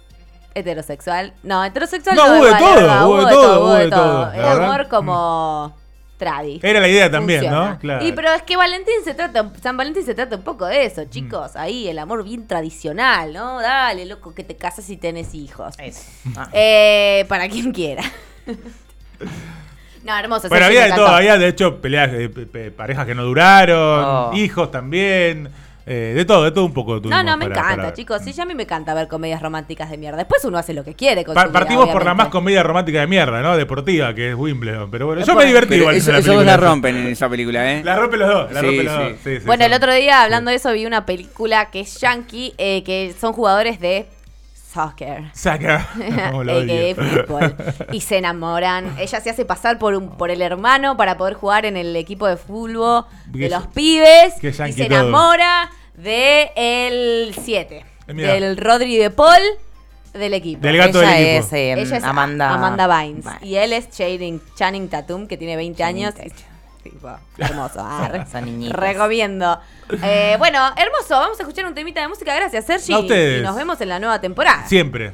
heterosexual. 0.54 1.32
No, 1.42 1.64
heterosexual 1.64 2.14
No, 2.16 2.26
no, 2.26 2.34
hubo 2.38 2.44
de 2.44 2.52
todo, 2.58 3.08
hubo 3.08 3.16
de 3.24 3.32
todo, 3.32 3.58
hubo 3.60 3.66
hubo 3.66 3.74
de 3.74 3.90
todo. 3.90 4.32
El 4.32 4.42
la 4.42 4.48
verdad. 4.48 4.64
amor 4.72 4.88
como 4.88 5.76
tradi. 6.16 6.60
Era 6.62 6.80
la 6.80 6.88
idea 6.88 7.10
también, 7.10 7.40
Funciona. 7.42 7.70
¿no? 7.72 7.78
Claro. 7.78 8.06
Y 8.06 8.12
pero 8.12 8.32
es 8.32 8.42
que 8.42 8.56
Valentín 8.56 8.94
se 9.04 9.12
trata, 9.14 9.52
San 9.62 9.76
Valentín 9.76 10.02
se 10.04 10.14
trata 10.14 10.36
un 10.36 10.42
poco 10.42 10.64
de 10.64 10.86
eso, 10.86 11.02
Mm. 11.02 11.10
chicos. 11.10 11.56
Ahí 11.56 11.88
el 11.88 11.98
amor 11.98 12.24
bien 12.24 12.46
tradicional, 12.46 13.32
¿no? 13.34 13.60
Dale, 13.60 14.06
loco, 14.06 14.34
que 14.34 14.42
te 14.44 14.56
casas 14.56 14.88
y 14.88 14.96
tenés 14.96 15.34
hijos. 15.34 15.74
Eso. 15.78 16.02
Ah. 16.36 16.48
Eh, 16.52 17.26
para 17.28 17.48
quien 17.48 17.70
quiera. 17.72 18.02
no, 20.06 20.16
hermoso. 20.18 20.48
Pero 20.48 20.60
sí, 20.66 20.76
había 20.76 20.84
de 20.86 20.92
todo, 20.92 21.08
había 21.08 21.36
de 21.38 21.48
hecho 21.48 21.76
peleas, 21.80 22.08
pe- 22.08 22.28
pe- 22.28 22.70
parejas 22.70 23.04
que 23.06 23.14
no 23.14 23.24
duraron, 23.24 24.04
Oh. 24.04 24.30
hijos 24.34 24.70
también, 24.70 25.48
eh, 25.88 26.12
de 26.16 26.24
todo, 26.24 26.42
de 26.42 26.50
todo 26.50 26.64
un 26.64 26.72
poco. 26.72 26.94
No, 26.94 27.00
tuvimos 27.02 27.24
no, 27.24 27.36
me 27.36 27.46
para- 27.48 27.60
encanta, 27.60 27.76
para- 27.82 27.92
chicos. 27.94 28.20
Sí, 28.24 28.32
ya 28.32 28.42
a 28.42 28.46
mí 28.46 28.54
me 28.56 28.64
encanta 28.64 28.92
ver 28.94 29.06
comedias 29.06 29.40
románticas 29.40 29.88
de 29.88 29.96
mierda. 29.96 30.16
Después 30.18 30.44
uno 30.44 30.58
hace 30.58 30.74
lo 30.74 30.82
que 30.82 30.94
quiere 30.94 31.24
con 31.24 31.34
Pa- 31.34 31.42
su 31.42 31.48
vida, 31.48 31.58
partimos 31.60 31.88
por 31.90 32.04
la 32.04 32.14
más 32.14 32.26
comedia 32.28 32.62
romántica 32.64 33.00
de 33.00 33.06
mierda, 33.06 33.40
¿no? 33.40 33.56
Deportiva, 33.56 34.12
que 34.14 34.30
es 34.30 34.34
Wimbledon. 34.34 34.90
Pero 34.90 35.06
bueno, 35.06 35.24
yo 35.24 35.34
me 35.36 35.44
divertí 35.44 35.68
Pero 35.68 35.82
igual. 35.82 35.94
eso, 35.96 36.10
en 36.10 36.14
la 36.14 36.18
eso 36.20 36.32
dos 36.32 36.38
película. 36.42 36.56
la 36.60 36.68
rompen 36.70 36.96
en 36.96 37.06
esa 37.06 37.28
película, 37.28 37.72
¿eh? 37.72 37.82
La 37.84 37.94
rompe 37.96 38.16
los 38.16 38.28
dos, 38.28 38.52
la 38.52 38.60
Sí, 38.60 38.66
rompe 38.66 38.82
los 38.82 38.92
sí. 38.94 38.98
dos. 39.02 39.12
Sí, 39.22 39.36
sí, 39.38 39.46
Bueno, 39.46 39.64
el 39.64 39.72
otro 39.74 39.94
día, 39.94 40.22
hablando 40.24 40.50
de 40.50 40.56
eso, 40.56 40.72
vi 40.72 40.86
una 40.86 41.06
película 41.06 41.70
que 41.70 41.80
es 41.80 42.00
yankee, 42.00 42.52
eh, 42.58 42.82
que 42.82 43.14
son 43.20 43.32
jugadores 43.32 43.78
de 43.78 44.06
soccer. 44.76 45.24
Fútbol. 46.94 47.56
Y 47.92 48.00
se 48.00 48.18
enamoran. 48.18 48.96
Ella 48.98 49.20
se 49.20 49.30
hace 49.30 49.44
pasar 49.44 49.78
por 49.78 49.94
un, 49.94 50.16
por 50.16 50.30
el 50.30 50.42
hermano 50.42 50.96
para 50.96 51.16
poder 51.16 51.34
jugar 51.34 51.64
en 51.66 51.76
el 51.76 51.96
equipo 51.96 52.26
de 52.26 52.36
fútbol 52.36 53.04
de 53.26 53.48
los 53.48 53.66
pibes. 53.68 54.34
Y 54.42 54.52
se 54.72 54.86
enamora 54.86 55.70
de 55.94 56.50
el 56.56 57.34
7. 57.34 57.84
Eh. 58.08 58.12
Del 58.14 58.56
Rodri 58.56 58.96
de 58.96 59.10
Paul 59.10 59.42
del 60.12 60.34
equipo. 60.34 60.62
Del 60.62 60.76
gato 60.76 61.02
Ella 61.02 61.10
del 61.12 61.26
equipo. 61.26 61.46
es, 61.46 61.52
eh, 61.52 61.72
Ella 61.72 61.96
es 61.96 62.04
Amanda. 62.04 62.54
Amanda 62.54 62.86
Bynes. 62.86 63.24
Bynes. 63.24 63.42
Y 63.42 63.56
él 63.56 63.72
es 63.72 63.90
Channing, 63.90 64.40
Channing 64.54 64.88
Tatum, 64.88 65.26
que 65.26 65.36
tiene 65.36 65.56
20 65.56 65.78
Channing 65.78 66.04
años. 66.04 66.14
Tatum. 66.14 66.55
Tipo, 66.90 67.10
hermoso. 67.38 67.86
niñitos. 68.42 68.78
Recomiendo. 68.78 69.58
Eh, 70.02 70.36
bueno, 70.38 70.58
hermoso. 70.76 71.14
Vamos 71.14 71.38
a 71.38 71.42
escuchar 71.42 71.66
un 71.66 71.74
temita 71.74 72.00
de 72.00 72.08
música. 72.08 72.34
Gracias, 72.34 72.64
Sergi. 72.66 72.92
A 72.92 72.98
ustedes. 73.00 73.40
Y 73.40 73.42
nos 73.42 73.56
vemos 73.56 73.80
en 73.80 73.88
la 73.88 73.98
nueva 73.98 74.20
temporada. 74.20 74.66
Siempre. 74.66 75.12